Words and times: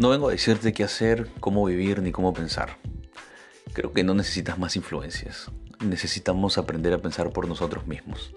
No 0.00 0.08
vengo 0.08 0.28
a 0.28 0.32
decirte 0.32 0.72
qué 0.72 0.82
hacer, 0.82 1.28
cómo 1.40 1.62
vivir 1.66 2.00
ni 2.00 2.10
cómo 2.10 2.32
pensar. 2.32 2.78
Creo 3.74 3.92
que 3.92 4.02
no 4.02 4.14
necesitas 4.14 4.58
más 4.58 4.74
influencias. 4.74 5.50
Necesitamos 5.78 6.56
aprender 6.56 6.94
a 6.94 7.02
pensar 7.02 7.34
por 7.34 7.46
nosotros 7.46 7.86
mismos. 7.86 8.32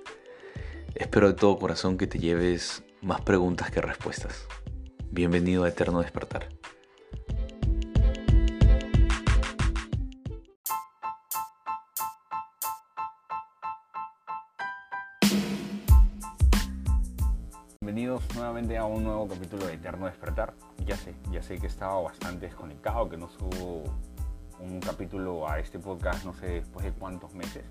Espero 0.94 1.30
de 1.30 1.36
todo 1.36 1.58
corazón 1.58 1.98
que 1.98 2.06
te 2.06 2.20
lleves 2.20 2.84
más 3.02 3.22
preguntas 3.22 3.72
que 3.72 3.80
respuestas. 3.80 4.46
Bienvenido 5.10 5.64
a 5.64 5.70
Eterno 5.70 6.02
Despertar. 6.02 6.50
Capítulo 19.54 19.68
de 19.68 19.76
Eterno 19.76 20.06
Despertar. 20.08 20.54
Ya 20.84 20.98
sé, 20.98 21.14
ya 21.32 21.44
sé 21.44 21.60
que 21.60 21.68
estaba 21.68 22.02
bastante 22.02 22.48
desconectado, 22.48 23.08
que 23.08 23.18
no 23.18 23.30
subo 23.30 23.84
un 24.60 24.80
capítulo 24.80 25.48
a 25.48 25.60
este 25.60 25.78
podcast 25.78 26.26
no 26.26 26.34
sé 26.34 26.48
después 26.48 26.84
de 26.84 26.92
cuántos 26.92 27.36
meses. 27.36 27.64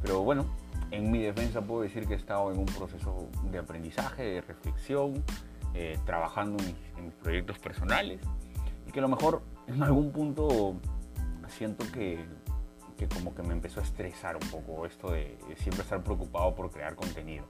Pero 0.00 0.22
bueno, 0.22 0.46
en 0.92 1.10
mi 1.10 1.22
defensa 1.22 1.60
puedo 1.60 1.82
decir 1.82 2.06
que 2.06 2.14
he 2.14 2.16
estado 2.16 2.52
en 2.52 2.58
un 2.60 2.66
proceso 2.66 3.28
de 3.50 3.58
aprendizaje, 3.58 4.22
de 4.22 4.40
reflexión, 4.42 5.24
eh, 5.74 5.98
trabajando 6.06 6.62
en 6.62 7.06
mis, 7.06 7.14
proyectos 7.14 7.58
personales 7.58 8.20
y 8.86 8.92
que 8.92 9.00
a 9.00 9.02
lo 9.02 9.08
mejor 9.08 9.42
en 9.66 9.82
algún 9.82 10.12
punto 10.12 10.76
siento 11.48 11.84
que, 11.92 12.24
que 12.96 13.08
como 13.08 13.34
que 13.34 13.42
me 13.42 13.54
empezó 13.54 13.80
a 13.80 13.82
estresar 13.82 14.36
un 14.36 14.48
poco 14.50 14.86
esto 14.86 15.10
de 15.10 15.36
siempre 15.56 15.82
estar 15.82 16.00
preocupado 16.04 16.54
por 16.54 16.70
crear 16.70 16.94
contenido 16.94 17.44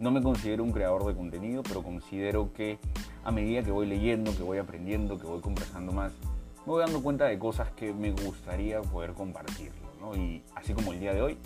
no 0.00 0.10
me 0.10 0.22
considero 0.22 0.62
un 0.62 0.72
creador 0.72 1.04
de 1.06 1.14
contenido, 1.14 1.62
pero 1.62 1.82
considero 1.82 2.52
que 2.52 2.78
a 3.24 3.30
medida 3.30 3.62
que 3.62 3.70
voy 3.70 3.86
leyendo, 3.86 4.36
que 4.36 4.42
voy 4.42 4.58
aprendiendo, 4.58 5.18
que 5.18 5.26
voy 5.26 5.40
conversando 5.40 5.92
más, 5.92 6.12
me 6.66 6.72
voy 6.72 6.84
dando 6.84 7.02
cuenta 7.02 7.24
de 7.24 7.38
cosas 7.38 7.70
que 7.72 7.92
me 7.92 8.12
gustaría 8.12 8.80
poder 8.82 9.12
compartirlo. 9.14 9.88
¿no? 10.00 10.14
Y 10.16 10.42
así 10.54 10.72
como 10.72 10.92
el 10.92 11.00
día 11.00 11.12
de 11.12 11.22
hoy, 11.22 11.38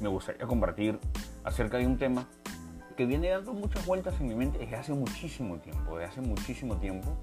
me 0.00 0.08
gustaría 0.08 0.46
compartir 0.46 0.98
acerca 1.42 1.78
de 1.78 1.86
un 1.86 1.98
tema 1.98 2.26
que 2.96 3.06
viene 3.06 3.28
dando 3.28 3.52
muchas 3.52 3.84
vueltas 3.86 4.20
en 4.20 4.28
mi 4.28 4.34
mente 4.34 4.58
desde 4.58 4.76
hace 4.76 4.92
muchísimo 4.92 5.58
tiempo, 5.58 5.98
desde 5.98 6.10
hace 6.10 6.20
muchísimo 6.20 6.76
tiempo, 6.76 7.16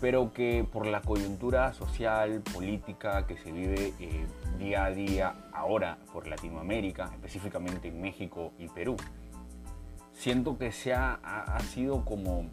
pero 0.00 0.32
que 0.32 0.66
por 0.70 0.86
la 0.86 1.02
coyuntura 1.02 1.74
social, 1.74 2.42
política 2.54 3.26
que 3.26 3.36
se 3.36 3.52
vive 3.52 3.92
eh, 4.00 4.24
día 4.58 4.86
a 4.86 4.90
día 4.90 5.34
ahora 5.52 5.98
por 6.12 6.26
Latinoamérica, 6.26 7.10
específicamente 7.12 7.88
en 7.88 8.00
México 8.00 8.52
y 8.58 8.68
Perú, 8.68 8.96
siento 10.12 10.58
que 10.58 10.72
se 10.72 10.94
ha, 10.94 11.14
ha, 11.14 11.60
sido 11.60 12.04
como, 12.04 12.50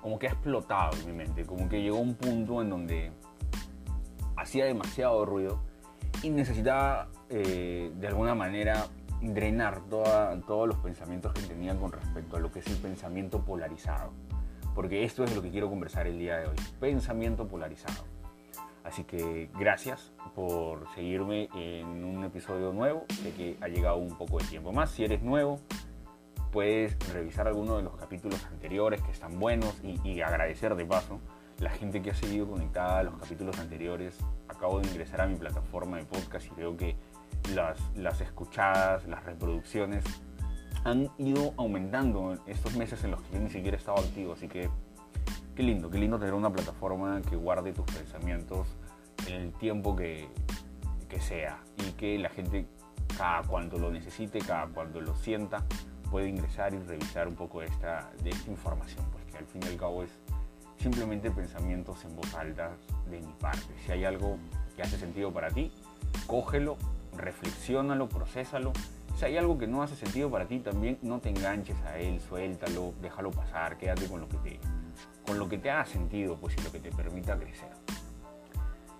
como 0.00 0.18
que 0.18 0.28
ha 0.28 0.30
explotado 0.30 0.96
en 0.98 1.06
mi 1.06 1.12
mente, 1.12 1.44
como 1.44 1.68
que 1.68 1.82
llegó 1.82 1.98
un 1.98 2.14
punto 2.14 2.62
en 2.62 2.70
donde 2.70 3.12
hacía 4.36 4.64
demasiado 4.64 5.24
ruido 5.24 5.60
y 6.22 6.30
necesitaba 6.30 7.08
eh, 7.28 7.92
de 7.94 8.06
alguna 8.06 8.34
manera 8.34 8.86
drenar 9.20 9.80
toda, 9.88 10.38
todos 10.42 10.68
los 10.68 10.78
pensamientos 10.78 11.32
que 11.32 11.42
tenía 11.42 11.74
con 11.76 11.92
respecto 11.92 12.36
a 12.36 12.40
lo 12.40 12.50
que 12.50 12.60
es 12.60 12.66
el 12.66 12.76
pensamiento 12.76 13.44
polarizado. 13.44 14.12
Porque 14.74 15.04
esto 15.04 15.22
es 15.24 15.34
lo 15.34 15.40
que 15.40 15.50
quiero 15.50 15.70
conversar 15.70 16.06
el 16.06 16.18
día 16.18 16.38
de 16.38 16.48
hoy, 16.48 16.56
pensamiento 16.80 17.46
polarizado. 17.46 18.04
Así 18.82 19.04
que 19.04 19.48
gracias 19.58 20.12
por 20.34 20.86
seguirme 20.94 21.48
en 21.54 22.04
un 22.04 22.22
episodio 22.24 22.72
nuevo. 22.72 23.04
Sé 23.08 23.32
que 23.32 23.56
ha 23.62 23.68
llegado 23.68 23.96
un 23.96 24.18
poco 24.18 24.38
de 24.38 24.44
tiempo 24.44 24.72
más. 24.72 24.90
Si 24.90 25.04
eres 25.04 25.22
nuevo, 25.22 25.58
puedes 26.54 26.96
revisar 27.12 27.48
algunos 27.48 27.78
de 27.78 27.82
los 27.82 27.96
capítulos 27.96 28.40
anteriores 28.46 29.02
que 29.02 29.10
están 29.10 29.40
buenos 29.40 29.74
y, 29.82 30.20
agradecer 30.20 30.76
de 30.76 30.86
paso 30.86 31.18
la 31.58 31.70
gente 31.70 32.00
que 32.00 32.12
ha 32.12 32.14
seguido 32.14 32.48
conectada 32.48 33.00
a 33.00 33.02
los 33.02 33.16
capítulos 33.16 33.58
anteriores. 33.58 34.16
Acabo 34.46 34.78
de 34.78 34.86
ingresar 34.86 35.20
a 35.22 35.26
mi 35.26 35.34
plataforma 35.34 35.96
de 35.96 36.04
podcast 36.04 36.46
y 36.46 36.54
veo 36.54 36.76
que 36.76 36.94
las, 37.56 37.80
las 37.96 38.20
escuchadas, 38.20 39.04
las 39.08 39.24
reproducciones 39.24 40.04
han 40.84 41.10
ido 41.18 41.54
aumentando 41.56 42.34
en 42.34 42.40
estos 42.46 42.76
meses 42.76 43.02
en 43.02 43.10
los 43.10 43.22
que 43.22 43.34
yo 43.34 43.40
ni 43.40 43.50
siquiera 43.50 43.76
he 43.76 43.80
estado 43.80 43.98
activo. 43.98 44.34
Así 44.34 44.46
que 44.46 44.70
qué 45.56 45.62
lindo, 45.64 45.90
qué 45.90 45.98
lindo 45.98 46.20
tener 46.20 46.34
una 46.34 46.52
plataforma 46.52 47.20
que 47.28 47.34
guarde 47.34 47.72
tus 47.72 47.86
pensamientos 47.86 48.68
en 49.26 49.34
el 49.34 49.52
tiempo 49.54 49.96
que, 49.96 50.28
que 51.08 51.20
sea 51.20 51.58
y 51.78 51.92
que 51.94 52.16
la 52.16 52.28
gente 52.28 52.68
cada 53.18 53.42
cuando 53.42 53.76
lo 53.76 53.90
necesite, 53.90 54.38
cada 54.38 54.68
cuando 54.68 55.00
lo 55.00 55.16
sienta, 55.16 55.64
puede 56.14 56.28
ingresar 56.28 56.72
y 56.72 56.78
revisar 56.78 57.26
un 57.26 57.34
poco 57.34 57.60
esta, 57.60 58.08
de 58.22 58.30
esta 58.30 58.48
información, 58.48 59.04
pues 59.10 59.24
que 59.24 59.36
al 59.36 59.46
fin 59.46 59.60
y 59.64 59.66
al 59.66 59.76
cabo 59.76 60.04
es 60.04 60.10
simplemente 60.80 61.28
pensamientos 61.32 62.04
en 62.04 62.14
voz 62.14 62.32
alta 62.34 62.70
de 63.10 63.18
mi 63.18 63.32
parte. 63.40 63.66
Si 63.84 63.90
hay 63.90 64.04
algo 64.04 64.38
que 64.76 64.82
hace 64.82 64.96
sentido 64.96 65.32
para 65.32 65.50
ti, 65.50 65.72
cógelo, 66.28 66.76
reflexiónalo, 67.16 68.08
procésalo. 68.08 68.72
Si 69.18 69.24
hay 69.24 69.38
algo 69.38 69.58
que 69.58 69.66
no 69.66 69.82
hace 69.82 69.96
sentido 69.96 70.30
para 70.30 70.46
ti, 70.46 70.60
también 70.60 71.00
no 71.02 71.18
te 71.18 71.30
enganches 71.30 71.82
a 71.82 71.98
él, 71.98 72.20
suéltalo, 72.20 72.94
déjalo 73.02 73.32
pasar, 73.32 73.76
quédate 73.76 74.06
con 74.06 74.20
lo 74.20 74.28
que 74.28 74.36
te, 74.36 74.60
con 75.26 75.40
lo 75.40 75.48
que 75.48 75.58
te 75.58 75.68
haga 75.68 75.84
sentido, 75.84 76.36
pues 76.36 76.56
y 76.56 76.62
lo 76.62 76.70
que 76.70 76.78
te 76.78 76.92
permita 76.92 77.36
crecer. 77.36 77.72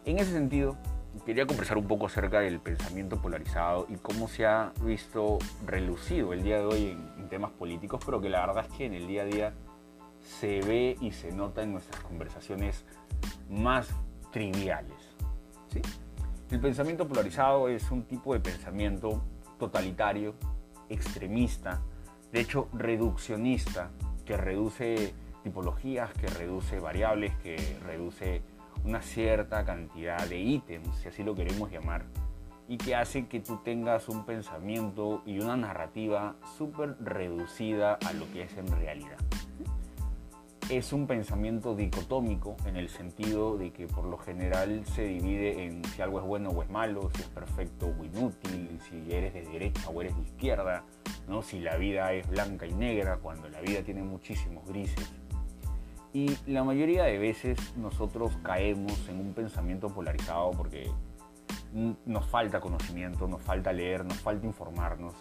En 0.05 0.19
ese 0.19 0.33
sentido, 0.33 0.77
quería 1.25 1.47
conversar 1.47 1.79
un 1.79 1.87
poco 1.87 2.07
acerca 2.07 2.41
del 2.41 2.61
pensamiento 2.61 3.21
polarizado 3.21 3.87
y 3.89 3.97
cómo 3.97 4.29
se 4.29 4.47
ha 4.47 4.73
visto 4.83 5.39
relucido 5.67 6.33
el 6.33 6.43
día 6.43 6.59
de 6.59 6.65
hoy 6.65 6.91
en, 6.91 7.29
temas 7.29 7.53
políticos, 7.53 8.01
pero 8.05 8.21
que 8.21 8.29
la 8.29 8.47
verdad 8.47 8.67
es 8.71 8.77
que 8.77 8.87
en 8.87 8.95
el 8.95 9.07
día 9.09 9.23
a 9.23 9.25
día 9.25 9.53
se 10.21 10.61
ve 10.61 10.97
y 11.01 11.11
se 11.11 11.33
nota 11.33 11.63
en 11.63 11.73
nuestras 11.73 12.01
conversaciones 12.05 12.85
más 13.51 13.89
triviales. 14.31 14.97
¿sí? 15.73 15.81
El 16.51 16.61
pensamiento 16.61 17.09
polarizado 17.09 17.69
es 17.69 17.91
un 17.91 18.05
tipo 18.05 18.35
de 18.35 18.41
pensamiento 18.41 19.25
totalitario, 19.59 20.35
extremista, 20.89 21.81
de 22.31 22.41
hecho 22.41 22.69
reduccionista, 22.73 23.91
que 24.25 24.37
reduce 24.37 25.15
tipologías, 25.43 26.13
que 26.13 26.27
reduce 26.29 26.79
variables, 26.79 27.35
que 27.37 27.79
reduce 27.85 28.43
una 28.85 29.01
cierta 29.01 29.65
cantidad 29.65 30.27
de 30.29 30.39
ítems, 30.39 30.95
si 30.97 31.09
así 31.09 31.23
lo 31.23 31.35
queremos 31.35 31.71
llamar, 31.71 32.05
y 32.69 32.77
que 32.77 32.95
hace 32.95 33.27
que 33.27 33.41
tú 33.41 33.59
tengas 33.65 34.09
un 34.09 34.25
pensamiento 34.25 35.23
y 35.27 35.39
una 35.39 35.57
narrativa 35.57 36.37
súper 36.57 36.97
reducida 37.01 37.95
a 37.95 38.13
lo 38.13 38.31
que 38.33 38.43
es 38.43 38.57
en 38.57 38.67
realidad. 38.69 39.19
Es 40.71 40.95
un 40.95 41.07
pensamiento 41.07 41.75
dicotómico 41.75 42.57
en 42.65 42.77
el 42.77 42.89
sentido 42.89 43.59
de 43.59 43.71
que 43.71 43.87
por 43.87 44.07
lo 44.07 44.17
general 44.17 44.83
se 44.87 45.05
divide 45.05 45.67
en 45.67 45.85
si 45.85 46.01
algo 46.01 46.21
es 46.21 46.25
bueno 46.25 46.51
o 46.51 46.63
es 46.63 46.71
malo, 46.71 47.11
si 47.15 47.21
es 47.21 47.29
perfecto 47.29 47.95
o 47.99 48.05
inútil, 48.05 48.81
si 48.89 49.13
eres 49.13 49.35
de 49.35 49.43
derecha 49.43 49.91
o 49.91 50.01
eres 50.01 50.17
de 50.17 50.23
izquierda, 50.23 50.83
¿no? 51.29 51.43
si 51.43 51.61
la 51.61 51.77
vida 51.77 52.13
es 52.15 52.27
blanca 52.29 52.67
y 52.67 52.73
negra, 52.73 53.19
cuando 53.19 53.49
la 53.51 53.61
vida 53.61 53.83
tiene 53.83 54.03
muchísimos 54.03 54.67
grises. 54.67 55.13
Y 56.15 56.39
la 56.47 56.63
mayoría 56.63 57.03
de 57.03 57.19
veces 57.19 57.59
nosotros 57.77 58.39
caemos 58.45 59.09
en 59.09 59.19
un 59.19 59.35
pensamiento 59.35 59.89
polarizado 59.89 60.53
porque 60.53 60.89
nos 62.07 62.25
falta 62.27 62.61
conocimiento, 62.61 63.27
nos 63.27 63.43
falta 63.43 63.73
leer, 63.73 64.05
nos 64.05 64.19
falta 64.19 64.47
informarnos, 64.47 65.13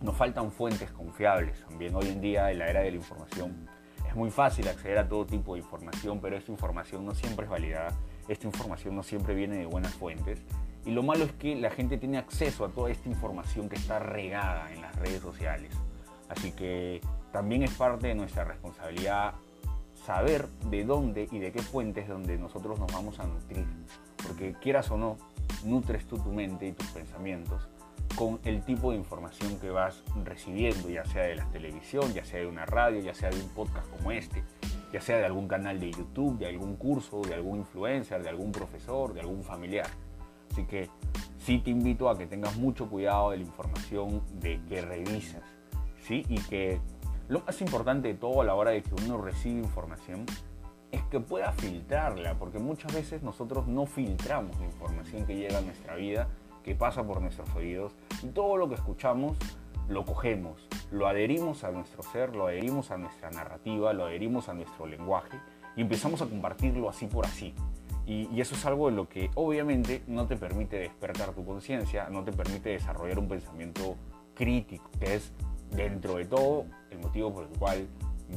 nos 0.00 0.16
faltan 0.16 0.52
fuentes 0.52 0.88
confiables. 0.92 1.58
También 1.68 1.96
hoy 1.96 2.06
en 2.06 2.20
día, 2.20 2.48
en 2.52 2.60
la 2.60 2.68
era 2.68 2.82
de 2.82 2.92
la 2.92 2.96
información, 2.96 3.68
es 4.08 4.14
muy 4.14 4.30
fácil 4.30 4.68
acceder 4.68 4.98
a 4.98 5.08
todo 5.08 5.26
tipo 5.26 5.54
de 5.54 5.62
información, 5.62 6.20
pero 6.20 6.36
esta 6.36 6.52
información 6.52 7.04
no 7.04 7.12
siempre 7.12 7.46
es 7.46 7.50
validada, 7.50 7.92
esta 8.28 8.46
información 8.46 8.94
no 8.94 9.02
siempre 9.02 9.34
viene 9.34 9.56
de 9.56 9.66
buenas 9.66 9.94
fuentes. 9.94 10.40
Y 10.86 10.92
lo 10.92 11.02
malo 11.02 11.24
es 11.24 11.32
que 11.32 11.56
la 11.56 11.70
gente 11.70 11.98
tiene 11.98 12.18
acceso 12.18 12.64
a 12.64 12.68
toda 12.68 12.88
esta 12.88 13.08
información 13.08 13.68
que 13.68 13.74
está 13.74 13.98
regada 13.98 14.72
en 14.72 14.80
las 14.80 14.94
redes 14.94 15.20
sociales. 15.20 15.74
Así 16.28 16.52
que 16.52 17.00
también 17.32 17.64
es 17.64 17.72
parte 17.72 18.06
de 18.06 18.14
nuestra 18.14 18.44
responsabilidad 18.44 19.34
saber 20.04 20.48
de 20.70 20.84
dónde 20.84 21.28
y 21.30 21.38
de 21.38 21.52
qué 21.52 21.62
fuentes 21.62 22.08
donde 22.08 22.36
nosotros 22.38 22.78
nos 22.78 22.92
vamos 22.92 23.18
a 23.20 23.26
nutrir. 23.26 23.66
Porque 24.26 24.54
quieras 24.60 24.90
o 24.90 24.96
no, 24.96 25.16
nutres 25.64 26.06
tú 26.06 26.18
tu 26.18 26.30
mente 26.30 26.68
y 26.68 26.72
tus 26.72 26.88
pensamientos 26.88 27.68
con 28.16 28.38
el 28.44 28.62
tipo 28.62 28.92
de 28.92 28.98
información 28.98 29.58
que 29.58 29.70
vas 29.70 30.02
recibiendo, 30.24 30.88
ya 30.88 31.04
sea 31.04 31.24
de 31.24 31.34
la 31.34 31.46
televisión, 31.46 32.12
ya 32.12 32.24
sea 32.24 32.40
de 32.40 32.46
una 32.46 32.64
radio, 32.64 33.00
ya 33.00 33.14
sea 33.14 33.30
de 33.30 33.40
un 33.40 33.48
podcast 33.48 33.88
como 33.90 34.12
este, 34.12 34.44
ya 34.92 35.00
sea 35.00 35.18
de 35.18 35.26
algún 35.26 35.48
canal 35.48 35.80
de 35.80 35.90
YouTube, 35.90 36.38
de 36.38 36.46
algún 36.46 36.76
curso, 36.76 37.22
de 37.22 37.34
algún 37.34 37.58
influencer, 37.58 38.22
de 38.22 38.28
algún 38.28 38.52
profesor, 38.52 39.14
de 39.14 39.20
algún 39.20 39.42
familiar. 39.42 39.88
Así 40.52 40.64
que 40.64 40.88
sí 41.38 41.58
te 41.58 41.70
invito 41.70 42.08
a 42.08 42.16
que 42.16 42.26
tengas 42.26 42.56
mucho 42.56 42.88
cuidado 42.88 43.30
de 43.30 43.38
la 43.38 43.42
información 43.42 44.22
de 44.38 44.60
que 44.68 44.80
revisas, 44.80 45.42
¿sí? 46.00 46.24
Y 46.28 46.38
que 46.42 46.80
lo 47.28 47.40
más 47.40 47.60
importante 47.60 48.08
de 48.08 48.14
todo 48.14 48.42
a 48.42 48.44
la 48.44 48.54
hora 48.54 48.72
de 48.72 48.82
que 48.82 48.94
uno 48.94 49.18
recibe 49.18 49.60
información 49.60 50.26
es 50.92 51.02
que 51.04 51.20
pueda 51.20 51.52
filtrarla, 51.52 52.34
porque 52.38 52.58
muchas 52.58 52.92
veces 52.94 53.22
nosotros 53.22 53.66
no 53.66 53.86
filtramos 53.86 54.58
la 54.58 54.66
información 54.66 55.26
que 55.26 55.34
llega 55.34 55.58
a 55.58 55.62
nuestra 55.62 55.96
vida, 55.96 56.28
que 56.62 56.74
pasa 56.74 57.02
por 57.04 57.20
nuestros 57.20 57.52
oídos, 57.54 57.92
y 58.22 58.28
todo 58.28 58.56
lo 58.56 58.68
que 58.68 58.76
escuchamos 58.76 59.36
lo 59.88 60.04
cogemos, 60.04 60.68
lo 60.90 61.06
adherimos 61.06 61.64
a 61.64 61.70
nuestro 61.70 62.02
ser, 62.02 62.34
lo 62.34 62.46
adherimos 62.46 62.90
a 62.90 62.96
nuestra 62.96 63.30
narrativa, 63.30 63.92
lo 63.92 64.06
adherimos 64.06 64.48
a 64.48 64.54
nuestro 64.54 64.86
lenguaje, 64.86 65.38
y 65.76 65.82
empezamos 65.82 66.22
a 66.22 66.26
compartirlo 66.26 66.88
así 66.88 67.06
por 67.06 67.26
así. 67.26 67.54
Y, 68.06 68.28
y, 68.30 68.40
eso 68.42 68.54
es 68.54 68.64
algo 68.66 68.90
de 68.90 68.96
lo 68.96 69.08
que 69.08 69.30
obviamente 69.34 70.02
no 70.06 70.26
te 70.26 70.36
permite 70.36 70.76
despertar 70.76 71.32
tu 71.32 71.44
conciencia, 71.44 72.08
no 72.10 72.22
te 72.22 72.32
permite 72.32 72.68
desarrollar 72.68 73.18
un 73.18 73.28
pensamiento 73.28 73.96
crítico, 74.34 74.90
que 75.00 75.14
es 75.14 75.32
dentro 75.70 76.16
de 76.16 76.24
todo 76.24 76.66
el 76.90 76.98
motivo 76.98 77.32
por 77.32 77.44
el 77.44 77.58
cual 77.58 77.88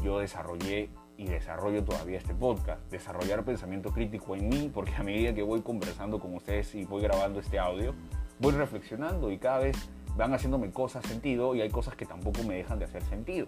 yo 0.04 0.20
desarrollé 0.20 0.90
y 1.18 1.26
desarrollo 1.26 1.84
todavía 1.84 2.18
este 2.18 2.34
podcast, 2.36 2.82
desarrollar 2.92 3.44
pensamiento 3.44 3.92
crítico 3.92 4.36
en 4.36 4.50
mí, 4.50 4.72
porque 4.74 4.94
a 4.96 5.04
medida 5.04 5.34
que 5.34 5.42
voy 5.42 5.62
conversando 5.62 6.20
con 6.20 6.36
ustedes 6.36 6.76
y 6.76 6.86
voy 6.86 7.02
grabando 7.02 7.40
este 7.40 7.58
audio, 7.58 7.94
voy 8.40 8.54
reflexionando 8.54 9.32
y 9.32 9.40
cada 9.40 9.60
vez 9.60 9.90
van 10.16 10.34
haciéndome 10.34 10.72
cosas 10.72 11.06
sentido 11.06 11.56
y 11.56 11.62
hay 11.62 11.70
cosas 11.70 11.96
que 11.96 12.06
tampoco 12.06 12.44
me 12.44 12.56
dejan 12.56 12.80
de 12.80 12.86
hacer 12.86 13.04
sentido. 13.04 13.48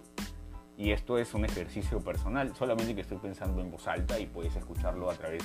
Y 0.76 0.92
esto 0.92 1.18
es 1.18 1.34
un 1.34 1.44
ejercicio 1.44 2.00
personal, 2.00 2.54
solamente 2.56 2.94
que 2.94 3.02
estoy 3.02 3.18
pensando 3.18 3.60
en 3.60 3.70
voz 3.70 3.86
alta 3.86 4.18
y 4.18 4.26
puedes 4.26 4.56
escucharlo 4.56 5.10
a 5.10 5.14
través 5.14 5.42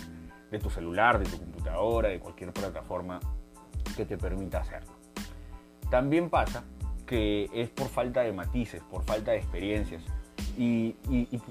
de 0.50 0.60
tu 0.60 0.70
celular, 0.70 1.20
de 1.20 1.26
tu 1.26 1.38
computadora, 1.38 2.10
de 2.10 2.20
cualquier 2.20 2.54
plataforma 2.54 3.20
que 3.96 4.06
te 4.06 4.18
permita 4.18 4.60
hacerlo. 4.60 4.94
También 5.90 6.30
pasa 6.30 6.64
que 7.06 7.50
es 7.54 7.69
por 7.69 7.88
falta 7.88 8.22
de 8.22 8.34
matices, 8.34 8.81
por 8.84 9.04
falta 9.04 9.31
de 9.31 9.38
experiencias. 9.38 10.04
Y, 10.57 10.96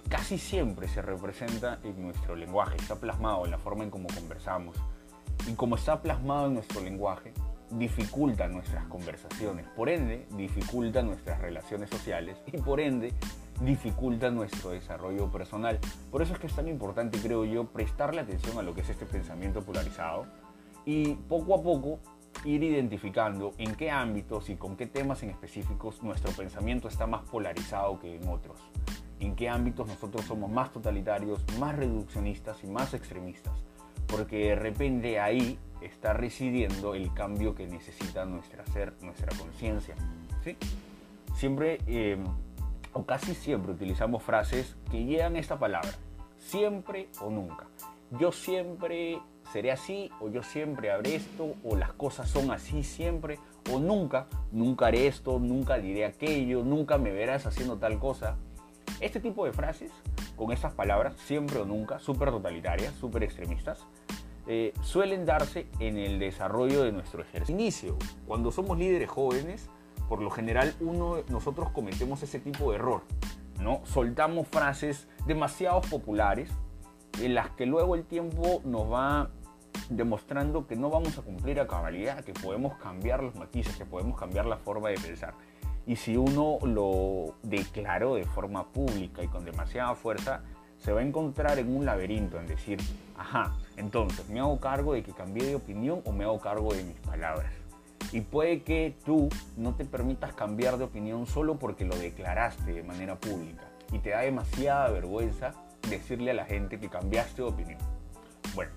casi 0.08 0.38
siempre 0.38 0.88
se 0.88 1.02
representa 1.02 1.78
en 1.84 2.00
nuestro 2.02 2.36
lenguaje, 2.36 2.76
está 2.76 2.96
plasmado 2.96 3.44
en 3.44 3.50
la 3.50 3.58
forma 3.58 3.84
en 3.84 3.90
cómo 3.90 4.08
conversamos. 4.08 4.76
Y 5.46 5.54
como 5.54 5.76
está 5.76 6.00
plasmado 6.00 6.46
en 6.46 6.54
nuestro 6.54 6.80
lenguaje, 6.80 7.32
dificulta 7.70 8.48
nuestras 8.48 8.86
conversaciones, 8.86 9.66
por 9.76 9.88
ende 9.88 10.26
dificulta 10.36 11.02
nuestras 11.02 11.40
relaciones 11.40 11.90
sociales 11.90 12.36
y 12.46 12.58
por 12.58 12.80
ende 12.80 13.12
dificulta 13.60 14.30
nuestro 14.30 14.70
desarrollo 14.70 15.30
personal. 15.30 15.78
Por 16.10 16.22
eso 16.22 16.34
es 16.34 16.38
que 16.38 16.46
es 16.46 16.54
tan 16.54 16.68
importante, 16.68 17.18
creo 17.18 17.44
yo, 17.44 17.64
prestarle 17.66 18.20
atención 18.20 18.58
a 18.58 18.62
lo 18.62 18.74
que 18.74 18.82
es 18.82 18.88
este 18.88 19.06
pensamiento 19.06 19.62
polarizado 19.62 20.26
y 20.84 21.14
poco 21.14 21.54
a 21.54 21.62
poco 21.62 22.00
ir 22.44 22.62
identificando 22.62 23.52
en 23.58 23.74
qué 23.74 23.90
ámbitos 23.90 24.50
y 24.50 24.56
con 24.56 24.76
qué 24.76 24.86
temas 24.86 25.22
en 25.22 25.30
específicos 25.30 26.02
nuestro 26.02 26.30
pensamiento 26.32 26.88
está 26.88 27.06
más 27.06 27.22
polarizado 27.22 27.98
que 27.98 28.16
en 28.16 28.28
otros. 28.28 28.60
En 29.20 29.34
qué 29.34 29.48
ámbitos 29.48 29.88
nosotros 29.88 30.24
somos 30.24 30.50
más 30.50 30.72
totalitarios, 30.72 31.44
más 31.58 31.74
reduccionistas 31.76 32.62
y 32.62 32.66
más 32.66 32.92
extremistas. 32.94 33.54
Porque 34.06 34.48
de 34.48 34.54
repente 34.56 35.18
ahí 35.18 35.58
está 35.80 36.12
residiendo 36.12 36.94
el 36.94 37.12
cambio 37.14 37.54
que 37.54 37.66
necesita 37.66 38.24
nuestra 38.24 38.66
ser, 38.66 38.94
nuestra 39.00 39.36
conciencia. 39.38 39.94
¿sí? 40.42 40.56
Siempre, 41.34 41.78
eh, 41.86 42.18
o 42.92 43.04
casi 43.04 43.34
siempre, 43.34 43.72
utilizamos 43.72 44.22
frases 44.22 44.76
que 44.90 45.04
llevan 45.04 45.36
esta 45.36 45.58
palabra. 45.58 45.90
Siempre 46.38 47.08
o 47.20 47.30
nunca. 47.30 47.66
Yo 48.18 48.30
siempre 48.30 49.20
seré 49.52 49.72
así, 49.72 50.10
o 50.20 50.28
yo 50.28 50.42
siempre 50.42 50.90
haré 50.90 51.16
esto, 51.16 51.54
o 51.64 51.76
las 51.76 51.92
cosas 51.92 52.28
son 52.28 52.50
así 52.50 52.82
siempre, 52.82 53.38
o 53.70 53.78
nunca, 53.78 54.26
nunca 54.52 54.86
haré 54.86 55.06
esto, 55.06 55.38
nunca 55.38 55.78
diré 55.78 56.04
aquello, 56.04 56.62
nunca 56.64 56.98
me 56.98 57.12
verás 57.12 57.46
haciendo 57.46 57.78
tal 57.78 57.98
cosa. 57.98 58.36
Este 59.00 59.20
tipo 59.20 59.44
de 59.44 59.52
frases, 59.52 59.90
con 60.36 60.52
estas 60.52 60.72
palabras, 60.72 61.16
siempre 61.24 61.58
o 61.58 61.64
nunca, 61.64 61.98
súper 61.98 62.30
totalitarias, 62.30 62.94
súper 62.94 63.22
extremistas, 63.24 63.84
eh, 64.46 64.74
suelen 64.82 65.24
darse 65.24 65.66
en 65.78 65.96
el 65.96 66.18
desarrollo 66.18 66.82
de 66.82 66.92
nuestro 66.92 67.22
ejercicio. 67.22 67.54
Inicio, 67.54 67.96
cuando 68.26 68.52
somos 68.52 68.78
líderes 68.78 69.08
jóvenes, 69.08 69.70
por 70.08 70.20
lo 70.20 70.30
general 70.30 70.74
uno, 70.80 71.16
nosotros 71.28 71.70
cometemos 71.70 72.22
ese 72.22 72.38
tipo 72.40 72.70
de 72.70 72.76
error, 72.76 73.02
¿no? 73.60 73.80
Soltamos 73.84 74.46
frases 74.48 75.08
demasiado 75.26 75.80
populares 75.80 76.50
en 77.20 77.34
las 77.34 77.50
que 77.50 77.66
luego 77.66 77.94
el 77.94 78.04
tiempo 78.04 78.60
nos 78.64 78.90
va 78.90 79.30
demostrando 79.88 80.66
que 80.66 80.76
no 80.76 80.90
vamos 80.90 81.18
a 81.18 81.22
cumplir 81.22 81.60
a 81.60 81.66
cabalidad, 81.66 82.24
que 82.24 82.32
podemos 82.32 82.76
cambiar 82.78 83.22
los 83.22 83.34
matices, 83.34 83.76
que 83.76 83.84
podemos 83.84 84.18
cambiar 84.18 84.46
la 84.46 84.56
forma 84.56 84.88
de 84.88 84.96
pensar. 84.96 85.34
Y 85.86 85.96
si 85.96 86.16
uno 86.16 86.58
lo 86.62 87.34
declaró 87.42 88.14
de 88.14 88.24
forma 88.24 88.72
pública 88.72 89.22
y 89.22 89.28
con 89.28 89.44
demasiada 89.44 89.94
fuerza, 89.94 90.42
se 90.78 90.92
va 90.92 91.00
a 91.00 91.02
encontrar 91.02 91.58
en 91.58 91.74
un 91.74 91.84
laberinto, 91.84 92.38
en 92.38 92.46
decir, 92.46 92.78
ajá, 93.16 93.54
entonces, 93.76 94.28
¿me 94.28 94.40
hago 94.40 94.58
cargo 94.60 94.94
de 94.94 95.02
que 95.02 95.12
cambié 95.12 95.46
de 95.46 95.54
opinión 95.56 96.02
o 96.04 96.12
me 96.12 96.24
hago 96.24 96.40
cargo 96.40 96.72
de 96.72 96.84
mis 96.84 96.98
palabras? 97.00 97.52
Y 98.12 98.20
puede 98.20 98.62
que 98.62 98.96
tú 99.04 99.28
no 99.56 99.74
te 99.74 99.84
permitas 99.84 100.34
cambiar 100.34 100.78
de 100.78 100.84
opinión 100.84 101.26
solo 101.26 101.56
porque 101.58 101.84
lo 101.84 101.96
declaraste 101.96 102.72
de 102.72 102.82
manera 102.82 103.16
pública 103.16 103.64
y 103.92 103.98
te 103.98 104.10
da 104.10 104.20
demasiada 104.20 104.90
vergüenza 104.90 105.52
decirle 105.88 106.30
a 106.30 106.34
la 106.34 106.44
gente 106.44 106.78
que 106.78 106.88
cambiaste 106.88 107.42
de 107.42 107.48
opinión. 107.48 107.78
Bueno, 108.54 108.72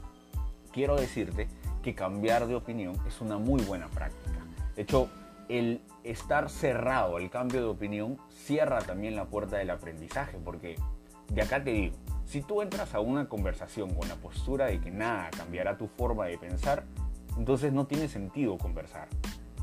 quiero 0.71 0.95
decirte 0.95 1.47
que 1.81 1.95
cambiar 1.95 2.47
de 2.47 2.55
opinión 2.55 2.95
es 3.07 3.21
una 3.21 3.37
muy 3.37 3.61
buena 3.63 3.87
práctica. 3.87 4.39
De 4.75 4.81
hecho, 4.81 5.09
el 5.49 5.81
estar 6.03 6.49
cerrado 6.49 7.17
al 7.17 7.29
cambio 7.29 7.61
de 7.61 7.67
opinión 7.67 8.17
cierra 8.29 8.79
también 8.81 9.15
la 9.15 9.25
puerta 9.25 9.57
del 9.57 9.69
aprendizaje, 9.69 10.37
porque 10.43 10.75
de 11.29 11.41
acá 11.41 11.63
te 11.63 11.71
digo, 11.71 11.95
si 12.25 12.41
tú 12.41 12.61
entras 12.61 12.93
a 12.93 12.99
una 12.99 13.27
conversación 13.27 13.93
con 13.93 14.07
la 14.07 14.15
postura 14.15 14.65
de 14.65 14.79
que 14.79 14.91
nada 14.91 15.29
cambiará 15.31 15.77
tu 15.77 15.87
forma 15.87 16.25
de 16.25 16.37
pensar, 16.37 16.83
entonces 17.37 17.71
no 17.71 17.87
tiene 17.87 18.07
sentido 18.07 18.57
conversar. 18.57 19.07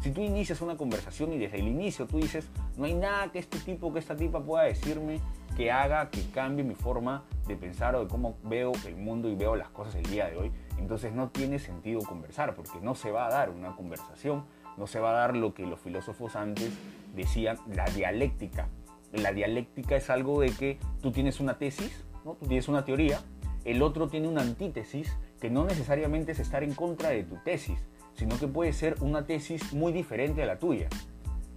Si 0.05 0.11
tú 0.11 0.21
inicias 0.21 0.61
una 0.61 0.77
conversación 0.77 1.33
y 1.33 1.39
desde 1.39 1.61
el 1.61 1.67
inicio 1.67 2.07
tú 2.07 2.19
dices, 2.19 2.47
no 2.77 2.85
hay 2.85 2.93
nada 2.93 3.33
que 3.33 3.39
este 3.39 3.59
tipo, 3.59 3.91
que 3.91 4.01
esta 4.01 4.15
tipa 4.15 4.39
pueda 4.39 4.65
decirme 4.65 5.19
que 5.57 5.73
haga, 5.73 6.11
que 6.11 6.21
cambie 6.31 6.63
mi 6.63 6.75
forma 6.75 7.25
de 7.47 7.57
pensar 7.57 7.97
o 7.97 8.01
de 8.01 8.09
cómo 8.09 8.37
veo 8.43 8.73
el 8.87 8.97
mundo 8.97 9.31
y 9.31 9.35
veo 9.35 9.57
las 9.57 9.71
cosas 9.71 9.95
el 9.95 10.05
día 10.05 10.27
de 10.29 10.37
hoy, 10.37 10.53
entonces 10.77 11.15
no 11.15 11.31
tiene 11.31 11.59
sentido 11.59 12.01
conversar, 12.01 12.55
porque 12.55 12.83
no 12.83 12.95
se 12.95 13.13
va 13.13 13.29
a 13.29 13.31
dar 13.31 13.49
una 13.49 13.75
conversación, 13.77 14.45
no 14.77 14.87
se 14.87 15.01
va 15.01 15.09
a 15.09 15.15
dar 15.15 15.37
lo 15.37 15.55
que 15.55 15.65
los 15.65 15.81
filósofos 15.81 16.37
antes 16.37 16.71
decían, 17.15 17.57
la 17.75 17.87
dialéctica. 17.87 18.69
La 19.11 19.33
dialéctica 19.33 19.97
es 19.97 20.11
algo 20.11 20.39
de 20.43 20.51
que 20.51 20.79
tú 21.01 21.13
tienes 21.13 21.41
una 21.41 21.57
tesis, 21.57 22.05
¿no? 22.27 22.35
tú 22.35 22.45
tienes 22.47 22.69
una 22.69 22.85
teoría, 22.85 23.23
el 23.65 23.81
otro 23.81 24.09
tiene 24.09 24.29
una 24.29 24.43
antítesis, 24.43 25.17
que 25.41 25.49
no 25.49 25.65
necesariamente 25.65 26.33
es 26.33 26.41
estar 26.41 26.63
en 26.63 26.75
contra 26.75 27.09
de 27.09 27.25
tu 27.25 27.37
tesis, 27.37 27.79
sino 28.15 28.39
que 28.39 28.49
puede 28.49 28.73
ser 28.73 28.97
una 29.01 29.27
tesis 29.27 29.73
muy 29.73 29.93
diferente 29.93 30.43
a 30.43 30.47
la 30.47 30.59
tuya. 30.59 30.89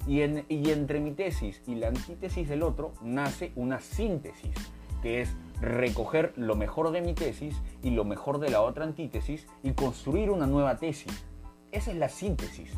Y, 0.07 0.21
y 0.21 0.71
entre 0.71 0.99
mi 0.99 1.11
tesis 1.11 1.61
y 1.67 1.75
la 1.75 1.89
antítesis 1.89 2.47
del 2.47 2.63
otro 2.63 2.93
nace 3.01 3.51
una 3.55 3.79
síntesis, 3.79 4.53
que 5.01 5.21
es 5.21 5.35
recoger 5.61 6.33
lo 6.35 6.55
mejor 6.55 6.91
de 6.91 7.01
mi 7.01 7.13
tesis 7.13 7.55
y 7.83 7.91
lo 7.91 8.05
mejor 8.05 8.39
de 8.39 8.49
la 8.49 8.61
otra 8.61 8.85
antítesis 8.85 9.47
y 9.63 9.71
construir 9.71 10.29
una 10.29 10.47
nueva 10.47 10.77
tesis. 10.77 11.25
Esa 11.71 11.91
es 11.91 11.97
la 11.97 12.09
síntesis, 12.09 12.71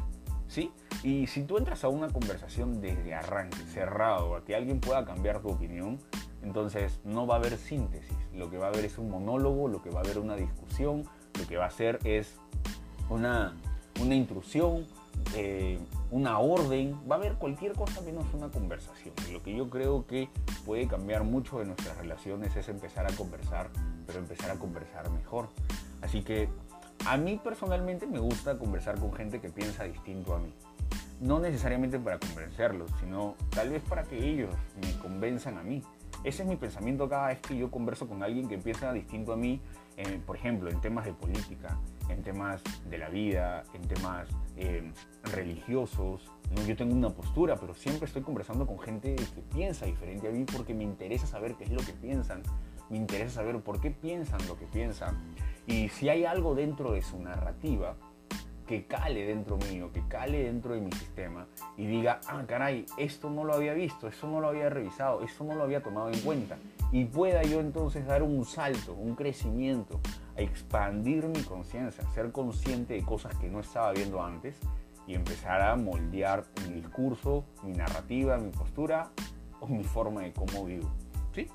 ¿sí? 0.48 0.72
Y 1.04 1.28
si 1.28 1.44
tú 1.44 1.58
entras 1.58 1.84
a 1.84 1.90
una 1.90 2.10
conversación 2.10 2.82
desde 2.82 3.14
arranque, 3.14 3.58
cerrado, 3.58 4.36
a 4.36 4.44
que 4.44 4.56
alguien 4.56 4.80
pueda 4.80 5.06
cambiar 5.06 5.42
tu 5.42 5.50
opinión, 5.50 6.00
entonces 6.42 7.00
no 7.04 7.28
va 7.28 7.36
a 7.36 7.38
haber 7.38 7.58
síntesis. 7.58 8.18
Lo 8.34 8.50
que 8.50 8.58
va 8.58 8.66
a 8.66 8.70
haber 8.70 8.86
es 8.86 8.98
un 8.98 9.10
monólogo, 9.10 9.68
lo 9.68 9.82
que 9.82 9.90
va 9.90 10.02
a 10.02 10.04
haber 10.04 10.20
una 10.20 10.36
discusión, 10.36 11.04
lo 11.40 11.48
que 11.48 11.58
va 11.58 11.66
a 11.66 11.72
ser 11.72 12.00
es 12.04 12.36
una, 13.10 13.56
una 14.02 14.16
intrusión, 14.16 14.86
eh, 15.36 15.80
una 16.12 16.40
orden, 16.40 16.96
va 17.10 17.16
a 17.16 17.20
haber 17.20 17.36
cualquier 17.36 17.74
cosa 17.74 18.02
menos 18.02 18.26
una 18.34 18.50
conversación. 18.50 19.14
lo 19.32 19.44
que 19.44 19.56
yo 19.56 19.70
creo 19.70 20.08
que 20.08 20.30
puede 20.66 20.88
cambiar 20.88 21.24
mucho 21.24 21.60
de 21.60 21.66
nuestras 21.66 21.98
relaciones 21.98 22.56
es 22.56 22.70
empezar 22.70 23.06
a 23.06 23.16
conversar, 23.16 23.70
pero 24.08 24.20
empezar 24.20 24.52
a 24.52 24.56
conversar 24.56 25.10
mejor. 25.12 25.50
Así 26.02 26.22
que 26.22 26.50
a 27.06 27.18
mí 27.18 27.40
personalmente 27.44 28.08
me 28.08 28.20
gusta 28.20 28.58
conversar 28.58 29.00
con 29.00 29.14
gente 29.14 29.40
que 29.40 29.50
piensa 29.50 29.84
distinto 29.84 30.34
a 30.34 30.40
mí. 30.40 30.54
No 31.20 31.40
necesariamente 31.40 32.00
para 32.00 32.18
convencerlos, 32.18 32.90
sino 33.00 33.36
tal 33.50 33.70
vez 33.70 33.84
para 33.84 34.04
que 34.04 34.18
ellos 34.18 34.50
me 34.82 34.92
convenzan 35.00 35.58
a 35.58 35.64
mí. 35.64 35.84
Ese 36.24 36.44
es 36.44 36.50
mi 36.50 36.56
pensamiento 36.56 37.08
cada 37.08 37.28
vez 37.28 37.40
que 37.40 37.58
yo 37.58 37.72
converso 37.72 38.08
con 38.08 38.24
alguien 38.24 38.48
que 38.48 38.58
piensa 38.58 38.92
distinto 38.92 39.32
a 39.32 39.38
mí, 39.38 39.62
por 40.26 40.38
ejemplo, 40.38 40.70
en 40.70 40.80
temas 40.82 41.06
de 41.06 41.14
política, 41.14 41.78
en 42.10 42.24
temas 42.24 42.62
de 42.90 42.98
la 42.98 43.10
vida, 43.10 43.64
en 43.74 43.82
temas 43.82 44.28
eh, 44.56 44.92
religiosos. 45.34 46.32
Yo 46.68 46.76
tengo 46.76 46.96
una 46.96 47.10
postura, 47.10 47.56
pero 47.58 47.74
siempre 47.74 48.06
estoy 48.06 48.22
conversando 48.22 48.66
con 48.66 48.80
gente 48.80 49.16
que 49.16 49.42
piensa 49.54 49.86
diferente 49.86 50.28
a 50.28 50.32
mí 50.32 50.46
porque 50.46 50.74
me 50.74 50.84
interesa 50.84 51.28
saber 51.28 51.56
qué 51.56 51.66
es 51.66 51.72
lo 51.72 51.82
que 51.82 51.94
piensan, 51.94 52.42
me 52.90 52.98
interesa 52.98 53.36
saber 53.36 53.60
por 53.62 53.80
qué 53.80 53.92
piensan 53.92 54.40
lo 54.48 54.58
que 54.58 54.66
piensan. 54.66 55.18
Y 55.68 55.90
si 55.90 56.10
hay 56.10 56.26
algo 56.26 56.56
dentro 56.56 56.94
de 56.94 57.02
su 57.02 57.20
narrativa 57.20 57.96
que 58.66 58.86
cale 58.86 59.26
dentro 59.26 59.58
mío, 59.58 59.92
que 59.92 60.08
cale 60.08 60.44
dentro 60.44 60.76
de 60.76 60.82
mi 60.82 60.92
sistema 60.92 61.48
y 61.76 61.88
diga, 61.88 62.22
ah, 62.28 62.44
caray, 62.48 62.86
esto 62.98 63.30
no 63.30 63.44
lo 63.44 63.54
había 63.54 63.74
visto, 63.74 64.08
esto 64.08 64.28
no 64.28 64.40
lo 64.40 64.48
había 64.48 64.70
revisado, 64.70 65.24
esto 65.24 65.44
no 65.44 65.56
lo 65.56 65.64
había 65.64 65.82
tomado 65.82 66.12
en 66.12 66.20
cuenta. 66.22 66.58
Y 66.92 67.06
pueda 67.06 67.44
yo 67.44 67.60
entonces 67.60 68.06
dar 68.06 68.24
un 68.24 68.46
salto, 68.46 68.94
un 68.94 69.16
crecimiento, 69.16 70.00
a 70.36 70.42
expandir 70.42 71.28
mi 71.28 71.42
conciencia, 71.44 72.04
ser 72.14 72.32
consciente 72.32 72.96
de 72.96 73.04
cosas 73.04 73.36
que 73.36 73.48
no 73.48 73.60
estaba 73.60 73.92
viendo 73.92 74.24
antes 74.24 74.58
y 75.06 75.14
empezar 75.14 75.62
a 75.62 75.76
moldear 75.76 76.46
mi 76.68 76.74
discurso, 76.74 77.46
mi 77.64 77.74
narrativa, 77.74 78.38
mi 78.38 78.52
postura 78.52 79.12
o 79.60 79.68
mi 79.68 79.84
forma 79.84 80.22
de 80.22 80.34
cómo 80.34 80.66
vivo. 80.66 80.90
¿sí? 81.34 81.48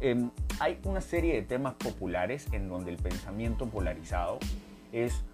Em, 0.00 0.30
hay 0.58 0.78
una 0.84 1.00
serie 1.00 1.34
de 1.34 1.42
temas 1.42 1.74
populares 1.74 2.46
en 2.52 2.68
donde 2.68 2.90
el 2.90 2.96
pensamiento 2.96 3.66
polarizado 3.66 4.38
es 4.92 5.24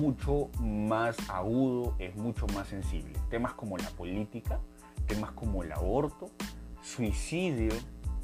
mucho 0.00 0.48
más 0.60 1.16
agudo, 1.28 1.94
es 1.98 2.16
mucho 2.16 2.46
más 2.48 2.68
sensible. 2.68 3.12
Temas 3.28 3.54
como 3.54 3.76
la 3.76 3.90
política, 3.90 4.60
temas 5.06 5.32
como 5.32 5.62
el 5.62 5.72
aborto, 5.72 6.30
suicidio, 6.82 7.72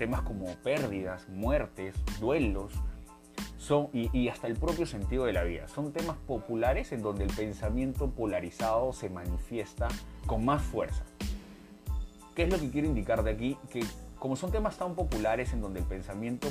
temas 0.02 0.22
como 0.22 0.46
pérdidas, 0.64 1.28
muertes, 1.28 1.94
duelos, 2.18 2.72
son, 3.56 3.88
y, 3.92 4.26
hasta 4.26 4.48
el 4.48 4.56
propio 4.56 4.84
sentido 4.84 5.26
de 5.26 5.32
la 5.32 5.44
vida. 5.44 5.68
Son 5.68 5.92
temas 5.92 6.16
populares 6.26 6.90
en 6.90 7.02
donde 7.02 7.22
el 7.22 7.32
pensamiento 7.32 8.10
polarizado 8.10 8.92
se 8.92 9.08
manifiesta 9.08 9.86
con 10.26 10.44
más 10.44 10.60
fuerza. 10.60 11.04
¿Qué 12.34 12.42
es 12.42 12.50
lo 12.50 12.58
que 12.58 12.68
quiero 12.72 12.88
indicar 12.88 13.22
de 13.22 13.30
aquí? 13.30 13.56
Que 13.70 13.84
como 14.18 14.34
son 14.34 14.50
temas 14.50 14.76
tan 14.76 14.96
populares 14.96 15.52
en 15.52 15.60
donde 15.60 15.78
el 15.78 15.86
pensamiento 15.86 16.48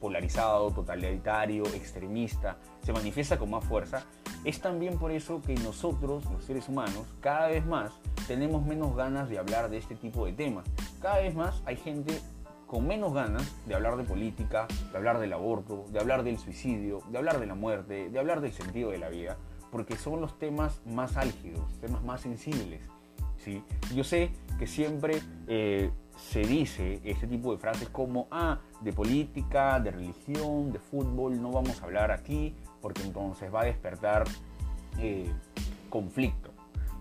polarizado, 0.00 0.70
totalitario, 0.70 1.66
extremista, 1.66 2.56
se 2.82 2.94
manifiesta 2.94 3.36
con 3.38 3.50
más 3.50 3.64
fuerza, 3.64 4.06
es 4.44 4.58
también 4.58 4.96
por 4.98 5.10
eso 5.10 5.42
que 5.42 5.54
nosotros, 5.56 6.24
los 6.32 6.44
seres 6.44 6.66
humanos, 6.70 7.06
cada 7.20 7.48
vez 7.48 7.66
más 7.66 7.92
tenemos 8.26 8.64
menos 8.64 8.96
ganas 8.96 9.28
de 9.28 9.38
hablar 9.38 9.68
de 9.68 9.76
este 9.76 9.96
tipo 9.96 10.24
de 10.24 10.32
temas. 10.32 10.64
Cada 11.02 11.18
vez 11.18 11.34
más 11.34 11.62
hay 11.66 11.76
gente 11.76 12.18
con 12.74 12.88
menos 12.88 13.14
ganas 13.14 13.54
de 13.66 13.76
hablar 13.76 13.96
de 13.96 14.02
política, 14.02 14.66
de 14.90 14.98
hablar 14.98 15.20
del 15.20 15.32
aborto, 15.32 15.84
de 15.92 16.00
hablar 16.00 16.24
del 16.24 16.38
suicidio, 16.38 17.02
de 17.08 17.18
hablar 17.18 17.38
de 17.38 17.46
la 17.46 17.54
muerte, 17.54 18.10
de 18.10 18.18
hablar 18.18 18.40
del 18.40 18.50
sentido 18.50 18.90
de 18.90 18.98
la 18.98 19.10
vida, 19.10 19.36
porque 19.70 19.94
son 19.94 20.20
los 20.20 20.36
temas 20.40 20.80
más 20.84 21.16
álgidos, 21.16 21.62
temas 21.80 22.02
más 22.02 22.22
sensibles. 22.22 22.80
¿sí? 23.38 23.62
Yo 23.94 24.02
sé 24.02 24.32
que 24.58 24.66
siempre 24.66 25.22
eh, 25.46 25.92
se 26.16 26.40
dice 26.40 27.00
este 27.04 27.28
tipo 27.28 27.52
de 27.52 27.58
frases 27.58 27.88
como, 27.90 28.26
ah, 28.32 28.58
de 28.80 28.92
política, 28.92 29.78
de 29.78 29.92
religión, 29.92 30.72
de 30.72 30.80
fútbol, 30.80 31.40
no 31.40 31.52
vamos 31.52 31.80
a 31.80 31.84
hablar 31.84 32.10
aquí, 32.10 32.56
porque 32.82 33.02
entonces 33.02 33.54
va 33.54 33.60
a 33.60 33.66
despertar 33.66 34.24
eh, 34.98 35.30
conflicto. 35.88 36.43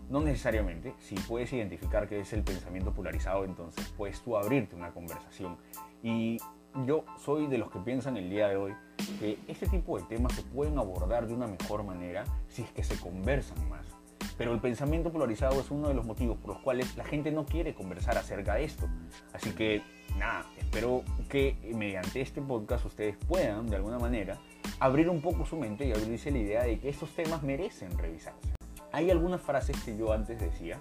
No 0.09 0.21
necesariamente, 0.21 0.93
si 0.99 1.15
puedes 1.15 1.51
identificar 1.53 2.07
que 2.07 2.19
es 2.19 2.33
el 2.33 2.43
pensamiento 2.43 2.91
polarizado, 2.91 3.45
entonces 3.45 3.93
puedes 3.97 4.21
tú 4.21 4.37
abrirte 4.37 4.75
una 4.75 4.91
conversación. 4.91 5.57
Y 6.01 6.37
yo 6.85 7.05
soy 7.17 7.47
de 7.47 7.57
los 7.57 7.71
que 7.71 7.79
piensan 7.79 8.17
el 8.17 8.29
día 8.29 8.47
de 8.47 8.57
hoy 8.57 8.73
que 9.19 9.37
este 9.47 9.67
tipo 9.67 9.97
de 9.97 10.05
temas 10.05 10.33
se 10.33 10.41
pueden 10.43 10.77
abordar 10.77 11.27
de 11.27 11.33
una 11.33 11.47
mejor 11.47 11.83
manera 11.83 12.23
si 12.47 12.63
es 12.63 12.71
que 12.71 12.83
se 12.83 12.99
conversan 12.99 13.69
más. 13.69 13.85
Pero 14.37 14.53
el 14.53 14.59
pensamiento 14.59 15.11
polarizado 15.11 15.59
es 15.59 15.69
uno 15.69 15.87
de 15.87 15.93
los 15.93 16.05
motivos 16.05 16.37
por 16.37 16.55
los 16.55 16.63
cuales 16.63 16.97
la 16.97 17.03
gente 17.03 17.31
no 17.31 17.45
quiere 17.45 17.73
conversar 17.73 18.17
acerca 18.17 18.55
de 18.55 18.63
esto. 18.63 18.87
Así 19.31 19.51
que 19.51 19.83
nada, 20.17 20.45
espero 20.57 21.03
que 21.29 21.55
mediante 21.75 22.21
este 22.21 22.41
podcast 22.41 22.85
ustedes 22.85 23.15
puedan 23.27 23.67
de 23.67 23.75
alguna 23.75 23.99
manera 23.99 24.39
abrir 24.79 25.09
un 25.09 25.21
poco 25.21 25.45
su 25.45 25.55
mente 25.57 25.85
y 25.85 25.91
abrirse 25.91 26.31
la 26.31 26.39
idea 26.39 26.63
de 26.63 26.79
que 26.79 26.89
estos 26.89 27.11
temas 27.11 27.43
merecen 27.43 27.97
revisarse. 27.97 28.53
Hay 28.93 29.09
algunas 29.09 29.41
frases 29.41 29.75
que 29.83 29.97
yo 29.97 30.13
antes 30.13 30.39
decía 30.39 30.79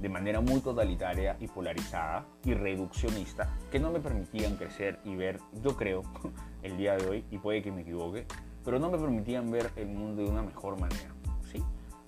de 0.00 0.08
manera 0.08 0.40
muy 0.40 0.60
totalitaria 0.60 1.36
y 1.40 1.46
polarizada 1.46 2.26
y 2.44 2.52
reduccionista 2.52 3.56
que 3.70 3.78
no 3.78 3.90
me 3.92 4.00
permitían 4.00 4.56
crecer 4.56 4.98
y 5.04 5.14
ver, 5.14 5.40
yo 5.62 5.76
creo, 5.76 6.02
el 6.62 6.76
día 6.76 6.96
de 6.96 7.06
hoy, 7.06 7.24
y 7.30 7.38
puede 7.38 7.62
que 7.62 7.70
me 7.72 7.82
equivoque, 7.82 8.26
pero 8.64 8.80
no 8.80 8.90
me 8.90 8.98
permitían 8.98 9.50
ver 9.50 9.70
el 9.76 9.86
mundo 9.86 10.22
de 10.22 10.28
una 10.28 10.42
mejor 10.42 10.78
manera. 10.80 11.14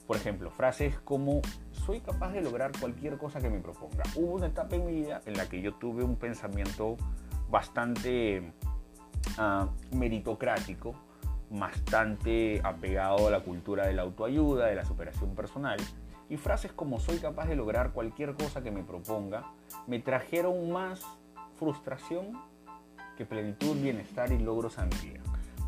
Por 0.09 0.17
ejemplo, 0.17 0.51
frases 0.51 0.99
como 1.01 1.43
soy 1.71 2.01
capaz 2.01 2.33
de 2.33 2.41
lograr 2.41 2.73
cualquier 2.81 3.19
cosa 3.19 3.41
que 3.41 3.51
me 3.51 3.61
proponga. 3.61 4.05
Hubo 4.17 4.37
una 4.37 4.47
etapa 4.47 4.75
en 4.75 4.87
mi 4.87 4.95
vida 4.95 5.21
en 5.27 5.37
la 5.37 5.47
que 5.51 5.61
yo 5.61 5.75
tuve 5.75 6.03
un 6.03 6.17
pensamiento 6.17 6.97
bastante 7.51 8.55
ah, 9.37 9.69
meritocrático, 9.93 10.95
bastante 11.51 12.61
apegado 12.65 13.29
a 13.29 13.31
la 13.31 13.41
cultura 13.41 13.87
de 13.87 13.95
la 13.95 14.03
autoayuda, 14.03 14.67
de 14.67 14.75
la 14.75 14.85
superación 14.85 15.35
personal. 15.35 15.79
Y 16.29 16.37
frases 16.37 16.73
como 16.73 17.01
soy 17.01 17.19
capaz 17.19 17.47
de 17.47 17.57
lograr 17.57 17.93
cualquier 17.93 18.35
cosa 18.35 18.63
que 18.63 18.71
me 18.71 18.83
proponga 18.83 19.51
me 19.87 19.99
trajeron 19.99 20.71
más 20.71 21.03
frustración 21.59 22.39
que 23.17 23.25
plenitud, 23.25 23.77
bienestar 23.81 24.31
y 24.31 24.39
mi 24.39 24.45
vida. 24.45 25.21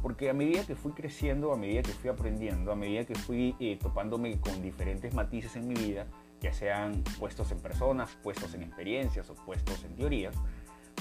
Porque 0.03 0.31
a 0.31 0.35
medida 0.35 0.65
que 0.65 0.77
fui 0.77 0.93
creciendo, 0.93 1.53
a 1.53 1.57
medida 1.57 1.83
que 1.83 1.93
fui 1.93 2.09
aprendiendo, 2.09 2.73
a 2.73 2.77
medida 2.77 3.05
que 3.05 3.15
fui 3.15 3.55
eh, 3.59 3.79
topándome 3.81 4.39
con 4.41 4.63
diferentes 4.63 5.13
matices 5.15 5.57
en 5.57 5.69
mi 5.69 5.75
vida, 5.75 6.07
ya 6.41 6.53
sean 6.55 7.03
puestos 7.19 7.53
en 7.53 7.59
personas, 7.61 8.17
puestos 8.23 8.55
en 8.55 8.63
experiencias 8.63 9.29
o 9.29 9.35
puestos 9.35 9.85
en 9.85 9.97
teorías, 9.97 10.35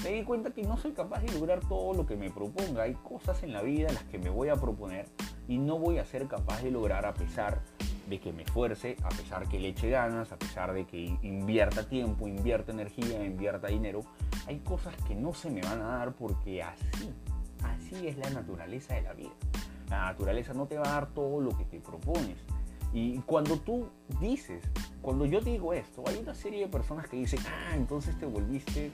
me 0.02 0.10
di 0.10 0.24
cuenta 0.24 0.50
que 0.50 0.62
no 0.62 0.76
soy 0.76 0.92
capaz 0.92 1.20
de 1.22 1.32
lograr 1.32 1.60
todo 1.60 1.94
lo 1.94 2.06
que 2.06 2.16
me 2.16 2.30
proponga. 2.30 2.84
Hay 2.84 2.94
cosas 2.94 3.42
en 3.42 3.52
la 3.52 3.62
vida 3.62 3.92
las 3.92 4.04
que 4.04 4.18
me 4.18 4.30
voy 4.30 4.48
a 4.48 4.56
proponer 4.56 5.06
y 5.48 5.58
no 5.58 5.78
voy 5.78 5.98
a 5.98 6.04
ser 6.04 6.26
capaz 6.26 6.62
de 6.62 6.70
lograr 6.70 7.06
a 7.06 7.14
pesar 7.14 7.60
de 8.08 8.18
que 8.18 8.32
me 8.32 8.42
esfuerce, 8.42 8.96
a 9.02 9.08
pesar 9.08 9.48
que 9.48 9.58
le 9.60 9.68
eche 9.68 9.90
ganas, 9.90 10.32
a 10.32 10.38
pesar 10.38 10.72
de 10.72 10.84
que 10.86 11.16
invierta 11.22 11.88
tiempo, 11.88 12.26
invierta 12.26 12.72
energía, 12.72 13.24
invierta 13.24 13.68
dinero. 13.68 14.02
Hay 14.46 14.58
cosas 14.60 14.94
que 15.06 15.14
no 15.14 15.32
se 15.32 15.50
me 15.50 15.60
van 15.60 15.80
a 15.80 15.98
dar 15.98 16.14
porque 16.14 16.62
así 16.62 17.14
Así 17.62 18.08
es 18.08 18.16
la 18.16 18.30
naturaleza 18.30 18.94
de 18.94 19.02
la 19.02 19.12
vida. 19.12 19.32
La 19.88 20.06
naturaleza 20.06 20.54
no 20.54 20.66
te 20.66 20.78
va 20.78 20.88
a 20.88 20.92
dar 20.92 21.06
todo 21.08 21.40
lo 21.40 21.56
que 21.56 21.64
te 21.64 21.80
propones. 21.80 22.38
Y 22.92 23.18
cuando 23.20 23.56
tú 23.58 23.88
dices, 24.20 24.64
cuando 25.02 25.26
yo 25.26 25.40
digo 25.40 25.72
esto, 25.72 26.02
hay 26.06 26.16
una 26.16 26.34
serie 26.34 26.60
de 26.60 26.68
personas 26.68 27.08
que 27.08 27.16
dicen, 27.16 27.40
ah, 27.46 27.76
entonces 27.76 28.18
te 28.18 28.26
volviste 28.26 28.90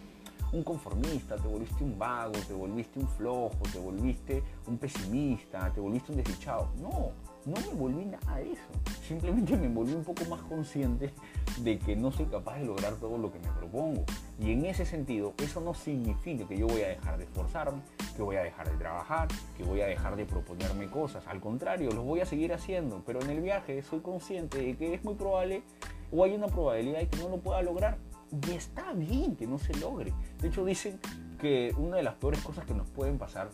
un 0.56 0.62
conformista, 0.62 1.36
te 1.36 1.48
volviste 1.48 1.84
un 1.84 1.98
vago, 1.98 2.32
te 2.32 2.54
volviste 2.54 2.98
un 2.98 3.08
flojo, 3.08 3.58
te 3.72 3.78
volviste 3.78 4.42
un 4.66 4.78
pesimista, 4.78 5.70
te 5.72 5.80
volviste 5.80 6.12
un 6.12 6.18
desdichado. 6.18 6.70
No, 6.80 7.12
no 7.44 7.60
me 7.60 7.78
volví 7.78 8.04
nada 8.06 8.36
de 8.36 8.52
eso. 8.52 8.62
Simplemente 9.06 9.56
me 9.56 9.68
volví 9.68 9.92
un 9.92 10.04
poco 10.04 10.24
más 10.24 10.40
consciente 10.42 11.12
de 11.58 11.78
que 11.78 11.94
no 11.94 12.10
soy 12.10 12.26
capaz 12.26 12.58
de 12.58 12.64
lograr 12.64 12.94
todo 12.94 13.18
lo 13.18 13.30
que 13.30 13.38
me 13.38 13.48
propongo. 13.52 14.04
Y 14.40 14.52
en 14.52 14.64
ese 14.64 14.86
sentido, 14.86 15.34
eso 15.42 15.60
no 15.60 15.74
significa 15.74 16.46
que 16.48 16.56
yo 16.56 16.66
voy 16.66 16.82
a 16.82 16.88
dejar 16.88 17.18
de 17.18 17.24
esforzarme, 17.24 17.82
que 18.16 18.22
voy 18.22 18.36
a 18.36 18.42
dejar 18.42 18.70
de 18.70 18.76
trabajar, 18.78 19.28
que 19.56 19.64
voy 19.64 19.82
a 19.82 19.86
dejar 19.86 20.16
de 20.16 20.24
proponerme 20.24 20.88
cosas. 20.88 21.26
Al 21.26 21.40
contrario, 21.40 21.90
lo 21.90 22.02
voy 22.02 22.20
a 22.20 22.26
seguir 22.26 22.52
haciendo. 22.52 23.02
Pero 23.04 23.20
en 23.20 23.30
el 23.30 23.40
viaje 23.40 23.82
soy 23.82 24.00
consciente 24.00 24.58
de 24.58 24.76
que 24.76 24.94
es 24.94 25.04
muy 25.04 25.14
probable 25.14 25.62
o 26.10 26.24
hay 26.24 26.32
una 26.32 26.46
probabilidad 26.46 27.00
de 27.00 27.08
que 27.08 27.18
no 27.18 27.28
lo 27.28 27.38
pueda 27.38 27.62
lograr. 27.62 27.98
Y 28.30 28.50
está 28.52 28.92
bien 28.92 29.36
que 29.36 29.46
no 29.46 29.58
se 29.58 29.74
logre. 29.74 30.12
De 30.40 30.48
hecho, 30.48 30.64
dicen 30.64 30.98
que 31.40 31.72
una 31.76 31.96
de 31.96 32.02
las 32.02 32.14
peores 32.14 32.40
cosas 32.40 32.64
que 32.64 32.74
nos 32.74 32.88
pueden 32.88 33.18
pasar 33.18 33.50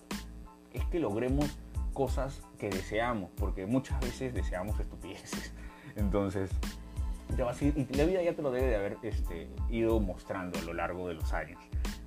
es 0.73 0.85
que 0.87 0.99
logremos 0.99 1.47
cosas 1.93 2.43
que 2.59 2.71
deseamos, 2.71 3.31
porque 3.37 3.67
muchas 3.67 4.00
veces 4.00 4.33
deseamos 4.33 4.79
estupideces. 4.81 5.52
Entonces, 5.97 6.50
y 7.61 7.97
la 7.97 8.05
vida 8.05 8.23
ya 8.23 8.35
te 8.35 8.43
lo 8.43 8.50
debe 8.50 8.67
de 8.67 8.76
haber 8.76 8.99
este, 9.02 9.49
ido 9.71 10.00
mostrando 10.00 10.59
a 10.59 10.62
lo 10.62 10.75
largo 10.75 11.09
de 11.09 11.14
los 11.14 11.33
años. 11.33 11.61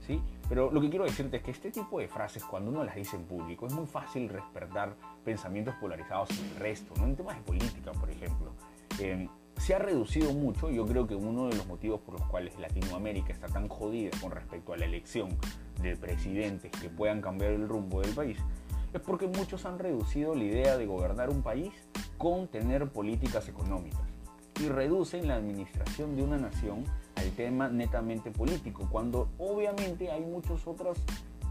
¿sí? 0.05 0.22
Pero 0.48 0.72
lo 0.72 0.79
que 0.81 0.89
quiero 0.89 1.05
decirte 1.05 1.38
es 1.38 1.43
que 1.43 1.51
este 1.51 1.72
tipo 1.72 2.00
de 2.00 2.07
frases, 2.07 2.43
cuando 2.43 2.69
uno 2.69 2.84
las 2.84 2.95
dice 2.95 3.15
en 3.15 3.24
público, 3.24 3.65
es 3.65 3.74
muy 3.74 3.88
fácil 3.88 4.27
despertar 4.27 4.95
pensamientos 5.24 5.74
polarizados 5.75 6.29
en 6.39 6.45
el 6.45 6.55
resto, 6.57 6.93
¿no? 6.98 7.05
en 7.05 7.15
temas 7.15 7.36
de 7.38 7.41
política, 7.43 7.91
por 7.93 8.10
ejemplo. 8.10 8.51
Se 9.57 9.74
ha 9.74 9.79
reducido 9.79 10.33
mucho, 10.33 10.69
yo 10.69 10.85
creo 10.85 11.07
que 11.07 11.15
uno 11.15 11.47
de 11.47 11.55
los 11.55 11.65
motivos 11.67 12.01
por 12.01 12.19
los 12.19 12.27
cuales 12.27 12.57
Latinoamérica 12.59 13.33
está 13.33 13.47
tan 13.47 13.67
jodida 13.67 14.12
con 14.21 14.31
respecto 14.31 14.74
a 14.74 14.77
la 14.77 14.85
elección 14.85 15.29
de 15.81 15.95
presidentes 15.95 16.71
que 16.71 16.89
puedan 16.89 17.21
cambiar 17.21 17.51
el 17.51 17.67
rumbo 17.67 18.01
del 18.01 18.13
país, 18.13 18.38
es 18.93 19.01
porque 19.01 19.27
muchos 19.27 19.65
han 19.65 19.79
reducido 19.79 20.35
la 20.35 20.43
idea 20.43 20.77
de 20.77 20.85
gobernar 20.85 21.29
un 21.29 21.41
país 21.41 21.74
con 22.17 22.47
tener 22.47 22.89
políticas 22.89 23.47
económicas 23.50 24.01
y 24.62 24.69
reducen 24.69 25.27
la 25.27 25.35
administración 25.35 26.15
de 26.15 26.24
una 26.24 26.38
nación 26.38 26.85
al 27.15 27.31
tema 27.31 27.67
netamente 27.67 28.31
político, 28.31 28.88
cuando 28.89 29.29
obviamente 29.38 30.12
hay 30.12 30.21
muchas 30.21 30.65
otras 30.67 30.97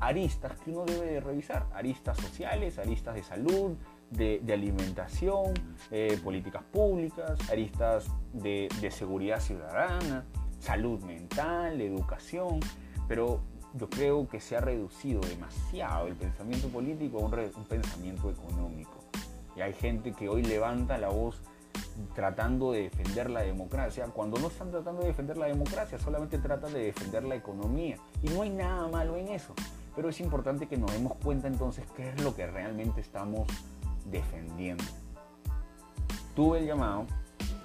aristas 0.01 0.59
que 0.61 0.71
uno 0.71 0.85
debe 0.85 1.07
de 1.07 1.21
revisar, 1.21 1.67
aristas 1.75 2.19
sociales, 2.19 2.79
aristas 2.79 3.15
de 3.15 3.23
salud, 3.23 3.77
de, 4.17 4.53
alimentación, 4.53 5.55
eh, 5.91 6.19
políticas 6.23 6.63
públicas, 6.65 7.39
aristas 7.51 8.07
de, 8.33 8.69
seguridad 8.91 9.41
ciudadana, 9.41 10.25
salud 10.61 11.01
mental, 11.03 11.81
educación, 11.81 12.61
pero 13.09 13.41
yo 13.75 13.91
creo 13.91 14.29
que 14.29 14.41
se 14.41 14.57
ha 14.57 14.61
reducido 14.61 15.21
demasiado 15.21 16.07
el 16.07 16.15
pensamiento 16.15 16.69
político 16.69 17.19
a 17.19 17.23
un, 17.23 17.65
pensamiento 17.65 18.31
económico. 18.31 18.93
Y 19.57 19.61
hay 19.61 19.73
gente 19.73 20.13
que 20.13 20.29
hoy 20.29 20.43
levanta 20.43 20.97
la 20.99 21.09
voz 21.09 21.41
tratando 22.15 22.73
de 22.73 22.83
defender 22.85 23.31
la 23.31 23.43
democracia, 23.43 24.07
cuando 24.07 24.39
no 24.39 24.49
están 24.49 24.71
tratando 24.71 25.03
de 25.03 25.09
defender 25.09 25.37
la 25.37 25.47
democracia, 25.47 25.99
solamente 25.99 26.39
tratan 26.39 26.73
de 26.73 26.85
defender 26.85 27.25
la 27.25 27.35
economía. 27.35 27.99
Y 28.23 28.29
no 28.29 28.43
hay 28.43 28.51
nada 28.51 28.89
malo 28.89 29.17
en 29.17 29.29
eso. 29.29 29.55
Pero 29.95 30.09
es 30.09 30.21
importante 30.21 30.67
que 30.67 30.77
nos 30.77 30.93
demos 30.93 31.17
cuenta 31.23 31.47
entonces 31.47 31.85
qué 31.97 32.11
es 32.11 32.23
lo 32.23 32.35
que 32.35 32.47
realmente 32.47 33.01
estamos 33.01 33.47
defendiendo. 34.05 34.85
Tuve 36.35 36.59
el 36.59 36.67
llamado 36.67 37.07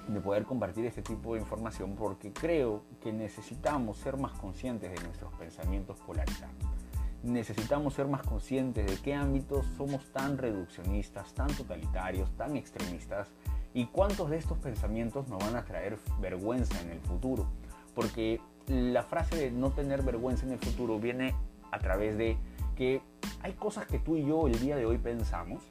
de 0.08 0.20
poder 0.22 0.44
compartir 0.44 0.86
este 0.86 1.02
tipo 1.02 1.36
de 1.36 1.42
información 1.42 1.96
porque 1.96 2.34
creo 2.34 2.84
que 3.02 3.14
necesitamos 3.14 3.98
ser 3.98 4.18
más 4.18 4.34
conscientes 4.34 4.92
de 4.92 5.04
nuestros 5.06 5.34
pensamientos 5.34 6.00
polarizados. 6.00 6.56
necesitamos 7.22 7.96
ser 7.96 8.08
más 8.08 8.24
conscientes 8.24 8.86
de 8.86 8.96
qué 8.98 9.14
ámbitos 9.14 9.66
somos 9.76 10.06
tan 10.14 10.38
reduccionistas, 10.38 11.34
tan 11.34 11.48
totalitarios, 11.48 12.32
tan 12.38 12.56
extremistas 12.56 13.28
y 13.74 13.88
cuántos 13.88 14.30
de 14.30 14.38
estos 14.38 14.58
pensamientos 14.58 15.28
nos 15.28 15.40
van 15.40 15.58
a 15.58 15.66
traer 15.66 15.98
vergüenza 16.22 16.80
en 16.82 16.92
el 16.92 17.00
futuro. 17.02 17.46
Porque 17.94 18.40
la 18.68 19.04
frase 19.04 19.36
de 19.36 19.52
no 19.52 19.72
tener 19.72 20.02
vergüenza 20.02 20.46
en 20.46 20.54
el 20.54 20.60
futuro 20.60 20.98
viene 20.98 21.36
a 21.72 21.80
través 21.80 22.18
de 22.18 22.38
que 22.76 23.02
hay 23.42 23.54
cosas 23.54 23.86
que 23.86 24.00
tú 24.00 24.16
y 24.16 24.26
yo 24.26 24.48
el 24.48 24.58
día 24.60 24.78
de 24.78 24.86
hoy 24.86 24.98
pensamos 24.98 25.62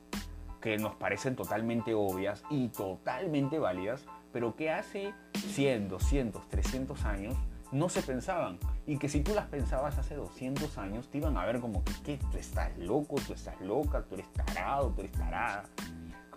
que 0.60 0.76
nos 0.78 0.94
parecen 0.96 1.36
totalmente 1.36 1.94
obvias 1.94 2.42
y 2.50 2.68
totalmente 2.68 3.58
válidas, 3.58 4.04
pero 4.32 4.56
que 4.56 4.70
hace 4.70 5.14
100, 5.34 5.88
200, 5.88 6.48
300 6.48 7.04
años 7.04 7.36
no 7.70 7.88
se 7.88 8.02
pensaban 8.02 8.58
y 8.86 8.98
que 8.98 9.08
si 9.08 9.20
tú 9.20 9.34
las 9.34 9.46
pensabas 9.46 9.98
hace 9.98 10.14
200 10.14 10.78
años 10.78 11.08
te 11.10 11.18
iban 11.18 11.36
a 11.36 11.44
ver 11.44 11.60
como 11.60 11.84
que 12.04 12.16
tú 12.16 12.38
estás 12.38 12.76
loco, 12.78 13.16
tú 13.26 13.34
estás 13.34 13.60
loca, 13.60 14.02
tú 14.02 14.14
eres 14.14 14.32
tarado, 14.32 14.90
tú 14.90 15.02
eres 15.02 15.12
tarada. 15.12 15.64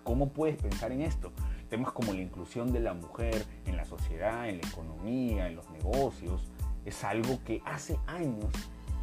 ¿Cómo 0.04 0.30
puedes 0.30 0.58
pensar 0.62 0.92
en 0.92 1.02
esto? 1.02 1.32
Temas 1.70 1.94
como 1.94 2.14
la 2.14 2.22
inclusión 2.22 2.74
de 2.74 2.82
la 2.82 2.94
mujer 2.94 3.46
en 3.66 3.78
la 3.78 3.86
sociedad, 3.86 4.50
en 4.50 4.60
la 4.62 4.68
economía, 4.68 5.48
en 5.48 5.56
los 5.56 5.70
negocios, 5.70 6.52
es 6.86 7.04
algo 7.04 7.40
que 7.46 7.62
hace 7.66 7.98
años 8.08 8.52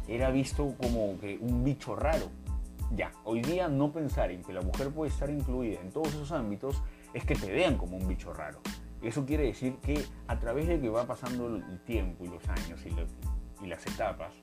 era 0.07 0.31
visto 0.31 0.75
como 0.77 1.19
que 1.19 1.37
un 1.39 1.63
bicho 1.63 1.95
raro. 1.95 2.29
Ya, 2.95 3.11
hoy 3.23 3.41
día 3.41 3.67
no 3.67 3.91
pensar 3.91 4.31
en 4.31 4.43
que 4.43 4.51
la 4.51 4.61
mujer 4.61 4.89
puede 4.89 5.11
estar 5.11 5.29
incluida 5.29 5.79
en 5.79 5.91
todos 5.91 6.07
esos 6.09 6.31
ámbitos 6.31 6.81
es 7.13 7.23
que 7.23 7.35
te 7.35 7.51
vean 7.51 7.77
como 7.77 7.97
un 7.97 8.07
bicho 8.07 8.33
raro. 8.33 8.59
Eso 9.03 9.25
quiere 9.25 9.43
decir 9.43 9.77
que 9.77 10.03
a 10.27 10.39
través 10.39 10.67
de 10.67 10.81
que 10.81 10.89
va 10.89 11.05
pasando 11.05 11.55
el 11.55 11.79
tiempo 11.85 12.25
y 12.25 12.29
los 12.29 12.47
años 12.49 12.81
y, 12.85 13.67
las 13.67 13.85
etapas, 13.85 14.33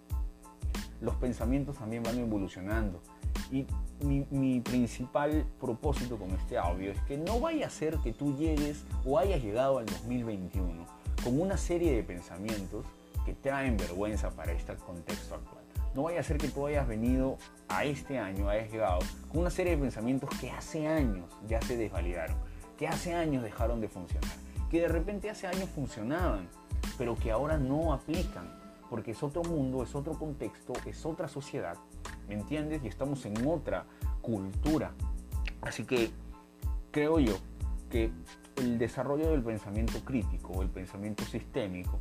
los 1.01 1.17
pensamientos 1.17 1.77
también 1.77 2.05
van 2.05 2.19
evolucionando. 2.19 3.03
Y 3.51 3.67
mi, 4.01 4.61
principal 4.61 5.45
propósito 5.61 6.17
con 6.17 6.31
este 6.31 6.57
audio 6.57 6.93
es 6.93 7.01
que 7.03 7.19
no 7.19 7.41
vaya 7.41 7.67
a 7.67 7.71
ser 7.71 7.99
que 7.99 8.13
tú 8.13 8.37
llegues 8.37 8.85
o 9.05 9.19
hayas 9.19 9.43
llegado 9.43 9.79
al 9.79 9.87
2021 9.87 10.87
con 11.23 11.41
una 11.41 11.57
serie 11.57 11.95
de 11.97 12.03
pensamientos 12.05 12.87
que 13.25 13.35
traen 13.35 13.77
vergüenza 13.77 14.31
para 14.31 14.53
este 14.53 14.77
contexto 14.77 15.35
actual. 15.35 15.66
No 15.97 16.05
vaya 16.05 16.21
a 16.21 16.23
ser 16.23 16.39
que 16.39 16.49
tú 16.49 16.67
hayas 16.67 16.87
venido 16.87 17.39
a 17.69 17.85
este 17.85 18.21
año, 18.21 18.49
hayas 18.49 18.71
llegado 18.71 19.01
con 19.29 19.41
una 19.41 19.51
serie 19.51 19.75
de 19.75 19.83
pensamientos 19.83 20.31
que 20.39 20.51
hace 20.51 20.87
años 20.87 21.29
ya 21.49 21.61
se 21.63 21.77
desvalidaron, 21.77 22.37
que 22.79 22.87
hace 22.87 23.15
años 23.15 23.43
dejaron 23.43 23.81
de 23.81 23.89
funcionar 23.89 24.47
que 24.71 24.81
de 24.81 24.89
repente 24.89 25.31
hace 25.31 25.47
años 25.47 25.69
funcionaban, 25.71 26.49
pero 26.99 27.17
que 27.17 27.31
ahora 27.31 27.59
no 27.59 27.93
aplican, 27.93 28.49
porque 28.91 29.13
es 29.13 29.23
otro 29.23 29.43
mundo, 29.43 29.83
es 29.83 29.95
otro 29.95 30.15
contexto, 30.15 30.73
es 30.85 31.05
otra 31.07 31.29
sociedad, 31.29 31.77
¿me 32.29 32.35
entiendes? 32.35 32.83
Y 32.85 32.89
estamos 32.89 33.25
en 33.27 33.47
otra 33.47 33.85
cultura. 34.23 34.93
Así 35.63 35.85
que 35.85 36.11
creo 36.91 37.19
yo 37.19 37.37
que 37.91 38.11
el 38.57 38.79
desarrollo 38.79 39.31
del 39.31 39.43
pensamiento 39.43 40.01
crítico 40.05 40.63
el 40.63 40.71
pensamiento 40.71 41.25
sistémico 41.25 41.99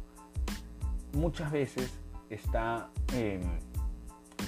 muchas 1.13 1.51
veces 1.51 1.91
está 2.29 2.89
em, 3.13 3.41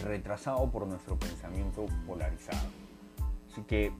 retrasado 0.03 0.69
por 0.71 0.87
nuestro 0.87 1.17
pensamiento 1.17 1.85
polarizado. 2.05 2.67
Así 3.51 3.61
que 3.63 3.91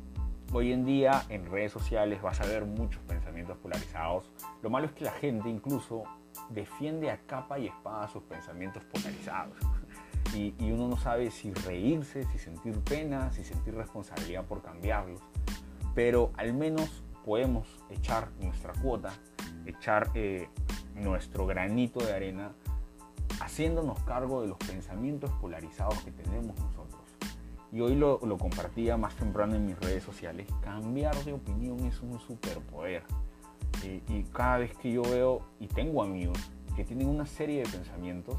Hoy 0.54 0.72
en 0.72 0.86
día 0.86 1.26
en 1.28 1.46
redes 1.52 1.74
sociales 1.74 2.22
vas 2.22 2.40
a 2.40 2.46
ver 2.46 2.64
muchos 2.64 3.02
pensamientos 3.02 3.58
polarizados. 3.58 4.32
Lo 4.62 4.70
malo 4.70 4.86
es 4.86 4.94
que 4.94 5.04
la 5.04 5.12
gente 5.12 5.50
incluso 5.50 6.04
defiende 6.50 7.12
a 7.12 7.18
capa 7.18 7.60
y 7.60 7.68
espada 7.68 8.08
sus 8.08 8.24
pensamientos 8.24 8.82
polarizados. 8.86 9.58
Y, 10.34 10.54
uno 10.72 10.88
no 10.88 10.98
sabe 10.98 11.32
si 11.32 11.54
reírse, 11.54 12.24
si 12.28 12.38
sentir 12.38 12.80
pena, 12.80 13.30
si 13.34 13.44
sentir 13.44 13.76
responsabilidad 13.76 14.46
por 14.46 14.62
cambiarlos. 14.62 15.22
Pero 15.94 16.32
al 16.38 16.54
menos 16.54 17.04
podemos 17.26 17.68
echar 17.90 18.30
nuestra 18.40 18.72
cuota, 18.74 19.12
echar 19.66 20.12
eh, 20.14 20.48
nuestro 20.96 21.46
granito 21.46 22.00
de 22.00 22.14
arena, 22.14 22.54
haciéndonos 23.40 24.00
cargo 24.04 24.42
de 24.42 24.48
los 24.48 24.58
pensamientos 24.58 25.32
polarizados 25.42 26.00
que 26.04 26.12
tenemos 26.12 26.58
nosotros 26.60 27.02
y 27.72 27.82
hoy 27.82 27.96
lo, 27.96 28.20
compartía 28.38 28.98
más 28.98 29.16
temprano 29.16 29.56
en 29.56 29.66
mis 29.66 29.78
redes 29.80 30.04
sociales, 30.04 30.48
cambiar 30.62 31.16
de 31.26 31.34
opinión 31.34 31.80
es 31.86 32.02
un 32.02 32.18
superpoder. 32.20 33.04
y 33.84 34.24
cada 34.34 34.60
vez 34.60 34.76
que 34.78 34.92
yo 34.92 35.02
veo 35.02 35.42
y 35.60 35.68
tengo 35.68 36.02
amigos 36.02 36.38
que 36.76 36.84
tienen 36.84 37.08
una 37.08 37.26
serie 37.26 37.64
de 37.64 37.70
pensamientos 37.70 38.38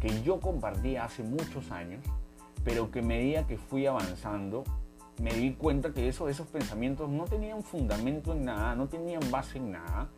que 0.00 0.22
yo 0.22 0.40
compartía 0.40 1.04
hace 1.04 1.22
muchos 1.22 1.70
años, 1.70 2.04
pero 2.64 2.90
que 2.90 3.00
a 3.00 3.02
medida 3.02 3.46
que 3.46 3.58
fui 3.58 3.86
avanzando, 3.86 4.64
me 5.20 5.32
di 5.34 5.52
cuenta 5.52 5.92
que 5.92 6.08
eso, 6.08 6.28
esos 6.28 6.46
pensamientos 6.46 7.08
no 7.10 7.24
tenían 7.24 7.62
fundamento 7.62 8.32
en 8.32 8.46
nada, 8.46 8.74
no 8.74 8.88
tenían 8.88 9.20
base 9.30 9.58
en 9.58 9.72
nada, 9.72 10.08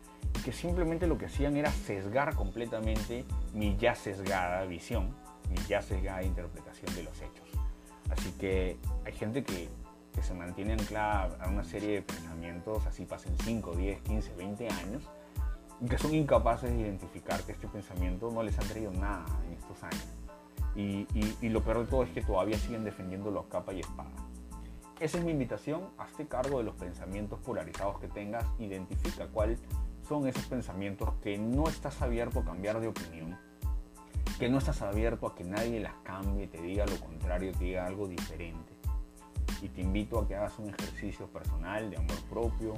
que 0.43 0.51
simplemente 0.51 1.07
lo 1.07 1.17
que 1.17 1.27
hacían 1.27 1.55
era 1.55 1.71
sesgar 1.71 2.35
completamente 2.35 3.25
mi 3.53 3.77
ya 3.77 3.95
sesgada 3.95 4.65
visión, 4.65 5.15
mi 5.49 5.57
ya 5.67 5.81
sesgada 5.81 6.23
interpretación 6.23 6.93
de 6.95 7.03
los 7.03 7.15
hechos. 7.21 7.47
Así 8.09 8.31
que 8.33 8.77
hay 9.05 9.13
gente 9.13 9.43
que, 9.43 9.69
se 10.21 10.33
mantiene 10.35 10.73
anclada 10.73 11.35
a 11.41 11.49
una 11.49 11.63
serie 11.63 11.95
de 11.95 12.01
pensamientos, 12.03 12.85
así 12.85 13.03
pasen 13.03 13.35
5, 13.43 13.75
10, 13.75 14.01
15, 14.03 14.35
20 14.35 14.67
años, 14.69 15.03
y 15.81 15.87
que 15.87 15.97
son 15.97 16.13
incapaces 16.13 16.69
de 16.69 16.79
identificar 16.79 17.41
que 17.41 17.51
este 17.51 17.67
pensamiento 17.67 18.29
no 18.31 18.43
les 18.43 18.57
ha 18.59 18.61
traído 18.61 18.91
nada 18.91 19.25
en 19.47 19.53
estos 19.53 19.83
años. 19.83 20.05
Y, 20.75 21.49
lo 21.49 21.63
peor 21.63 21.79
de 21.79 21.85
todo 21.85 22.03
es 22.03 22.09
que 22.11 22.21
todavía 22.21 22.57
siguen 22.57 22.83
defendiéndolo 22.83 23.39
a 23.41 23.49
capa 23.49 23.73
y 23.73 23.79
espada. 23.81 24.11
Esa 24.99 25.17
es 25.17 25.23
mi 25.23 25.31
invitación, 25.31 25.89
hazte 25.97 26.27
cargo 26.27 26.59
de 26.59 26.63
los 26.63 26.75
pensamientos 26.75 27.39
polarizados 27.39 27.99
que 27.99 28.07
tengas, 28.07 28.45
identifica 28.59 29.27
cuáles 29.27 29.59
son 30.07 30.27
esos 30.27 30.45
pensamientos 30.45 31.09
que 31.21 31.37
no 31.37 31.67
estás 31.67 32.01
abierto 32.01 32.39
a 32.39 32.45
cambiar 32.45 32.79
de 32.79 32.87
opinión 32.87 33.37
que 34.39 34.49
no 34.49 34.57
estás 34.57 34.81
abierto 34.81 35.27
a 35.27 35.35
que 35.35 35.43
nadie 35.43 35.79
las 35.79 35.93
cambie, 36.03 36.47
te 36.47 36.61
diga 36.61 36.85
lo 36.85 36.99
contrario, 36.99 37.51
te 37.53 37.65
diga 37.65 37.85
algo 37.85 38.07
diferente. 38.07 38.73
Y 39.61 39.69
te 39.69 39.81
invito 39.81 40.19
a 40.19 40.27
que 40.27 40.35
hagas 40.35 40.59
un 40.59 40.69
ejercicio 40.69 41.27
personal 41.27 41.89
de 41.89 41.97
amor 41.97 42.21
propio 42.29 42.73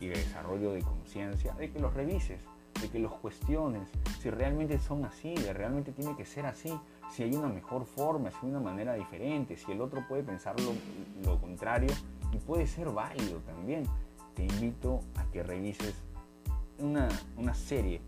y 0.00 0.06
de 0.06 0.14
desarrollo 0.14 0.72
de 0.72 0.82
conciencia, 0.82 1.54
de 1.54 1.70
que 1.70 1.80
los 1.80 1.94
revises, 1.94 2.40
de 2.80 2.88
que 2.88 2.98
los 2.98 3.12
cuestiones, 3.14 3.88
si 4.20 4.30
realmente 4.30 4.78
son 4.78 5.04
así, 5.04 5.34
de 5.34 5.52
realmente 5.52 5.92
tiene 5.92 6.14
que 6.14 6.24
ser 6.24 6.46
así, 6.46 6.78
si 7.10 7.24
hay 7.24 7.34
una 7.34 7.48
mejor 7.48 7.84
forma, 7.86 8.30
si 8.30 8.36
hay 8.42 8.50
una 8.50 8.60
manera 8.60 8.94
diferente, 8.94 9.56
si 9.56 9.72
el 9.72 9.80
otro 9.80 10.06
puede 10.06 10.22
pensar 10.22 10.54
lo, 10.60 11.40
contrario 11.40 11.92
y 12.32 12.36
puede 12.36 12.66
ser 12.66 12.90
válido 12.90 13.38
también. 13.40 13.84
Te 14.34 14.44
invito 14.44 15.00
a 15.16 15.24
que 15.32 15.42
revises 15.42 15.94
una, 16.78 17.08
una 17.36 17.54
serie 17.54 18.00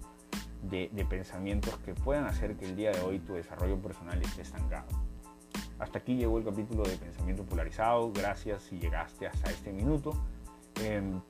de, 0.63 1.07
pensamientos 1.09 1.77
que 1.79 1.95
puedan 1.95 2.25
hacer 2.27 2.57
que 2.57 2.67
el 2.67 2.77
día 2.77 2.91
de 2.93 3.01
hoy 3.01 3.19
tu 3.19 3.35
desarrollo 3.35 3.81
personal 3.81 4.21
esté 4.23 4.43
estancado. 4.43 4.87
Hasta 5.79 5.99
aquí 5.99 6.17
llegó 6.17 6.39
el 6.39 6.45
capítulo 6.45 6.83
de 6.83 6.97
pensamiento 6.97 7.45
polarizado. 7.45 8.13
Gracias 8.13 8.63
si 8.63 8.79
llegaste 8.79 9.27
hasta 9.27 9.51
este 9.51 9.73
minuto. 9.73 10.13
Em, 10.83 11.21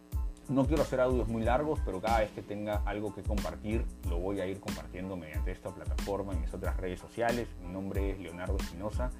no 0.48 0.66
quiero 0.66 0.82
hacer 0.82 1.00
audios 1.00 1.28
muy 1.28 1.44
largos, 1.44 1.78
pero 1.84 2.00
cada 2.00 2.20
vez 2.20 2.30
que 2.32 2.42
tenga 2.42 2.82
algo 2.84 3.14
que 3.14 3.22
compartir, 3.22 3.84
lo 4.08 4.18
voy 4.18 4.40
a 4.40 4.46
ir 4.46 4.58
compartiendo 4.58 5.16
mediante 5.16 5.52
esta 5.52 5.70
plataforma 5.70 6.32
en 6.32 6.40
mis 6.40 6.52
otras 6.52 6.76
redes 6.76 6.98
sociales. 6.98 7.48
Mi 7.62 7.68
nombre 7.68 8.10
es 8.10 8.18
Leonardo 8.18 8.56
Espinosa. 8.56 9.10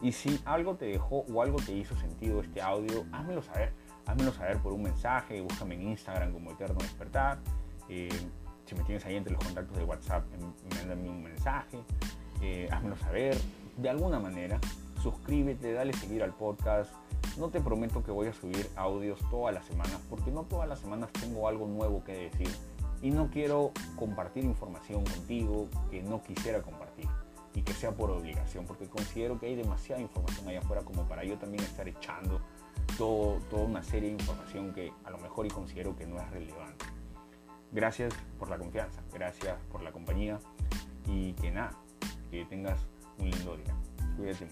Y 0.00 0.12
si 0.12 0.40
algo 0.46 0.76
te 0.76 0.86
dejó 0.86 1.26
o 1.30 1.42
algo 1.42 1.58
te 1.58 1.72
hizo 1.72 1.94
sentido 1.96 2.40
este 2.40 2.62
audio, 2.62 3.04
házmelo 3.12 3.42
saber. 3.42 3.72
Házmelo 4.06 4.32
saber 4.32 4.56
por 4.58 4.72
un 4.72 4.84
mensaje, 4.84 5.42
búscame 5.42 5.74
en 5.74 5.88
Instagram 5.88 6.32
como 6.32 6.52
Eterno 6.52 6.78
Despertar. 6.80 7.38
Eh, 7.88 8.08
si 8.66 8.74
me 8.74 8.82
tienes 8.84 9.04
ahí 9.06 9.16
entre 9.16 9.32
los 9.32 9.42
contactos 9.42 9.76
de 9.76 9.84
WhatsApp, 9.84 10.24
mándame 10.74 11.08
un 11.08 11.22
mensaje, 11.22 11.78
eh, 12.42 12.68
házmelo 12.70 12.96
saber 12.96 13.36
de 13.76 13.88
alguna 13.88 14.18
manera. 14.18 14.60
Suscríbete, 15.02 15.72
dale 15.72 15.92
seguir 15.92 16.22
al 16.22 16.34
podcast. 16.34 16.92
No 17.38 17.48
te 17.48 17.60
prometo 17.60 18.02
que 18.02 18.10
voy 18.10 18.26
a 18.26 18.32
subir 18.32 18.68
audios 18.76 19.20
todas 19.30 19.54
las 19.54 19.64
semanas, 19.64 19.98
porque 20.10 20.30
no 20.30 20.42
todas 20.42 20.68
las 20.68 20.80
semanas 20.80 21.10
tengo 21.12 21.48
algo 21.48 21.66
nuevo 21.66 22.04
que 22.04 22.30
decir. 22.30 22.50
Y 23.00 23.10
no 23.10 23.30
quiero 23.30 23.72
compartir 23.96 24.44
información 24.44 25.04
contigo 25.04 25.68
que 25.90 26.02
no 26.02 26.20
quisiera 26.22 26.60
compartir 26.62 27.06
y 27.54 27.62
que 27.62 27.72
sea 27.72 27.92
por 27.92 28.10
obligación, 28.10 28.66
porque 28.66 28.88
considero 28.88 29.38
que 29.38 29.46
hay 29.46 29.56
demasiada 29.56 30.02
información 30.02 30.48
allá 30.48 30.58
afuera 30.58 30.82
como 30.82 31.08
para 31.08 31.24
yo 31.24 31.38
también 31.38 31.62
estar 31.62 31.88
echando 31.88 32.40
toda 32.96 33.64
una 33.64 33.82
serie 33.82 34.08
de 34.10 34.16
información 34.16 34.72
que 34.72 34.92
a 35.04 35.10
lo 35.10 35.18
mejor 35.18 35.46
y 35.46 35.50
considero 35.50 35.94
que 35.96 36.06
no 36.06 36.18
es 36.18 36.30
relevante. 36.30 36.97
Gracias 37.70 38.14
por 38.38 38.48
la 38.48 38.58
confianza, 38.58 39.02
gracias 39.12 39.56
por 39.70 39.82
la 39.82 39.92
compañía 39.92 40.38
y 41.06 41.34
que 41.34 41.50
nada, 41.50 41.72
que 42.30 42.44
tengas 42.46 42.80
un 43.18 43.30
lindo 43.30 43.56
día. 43.56 43.74
Cuídate. 44.16 44.48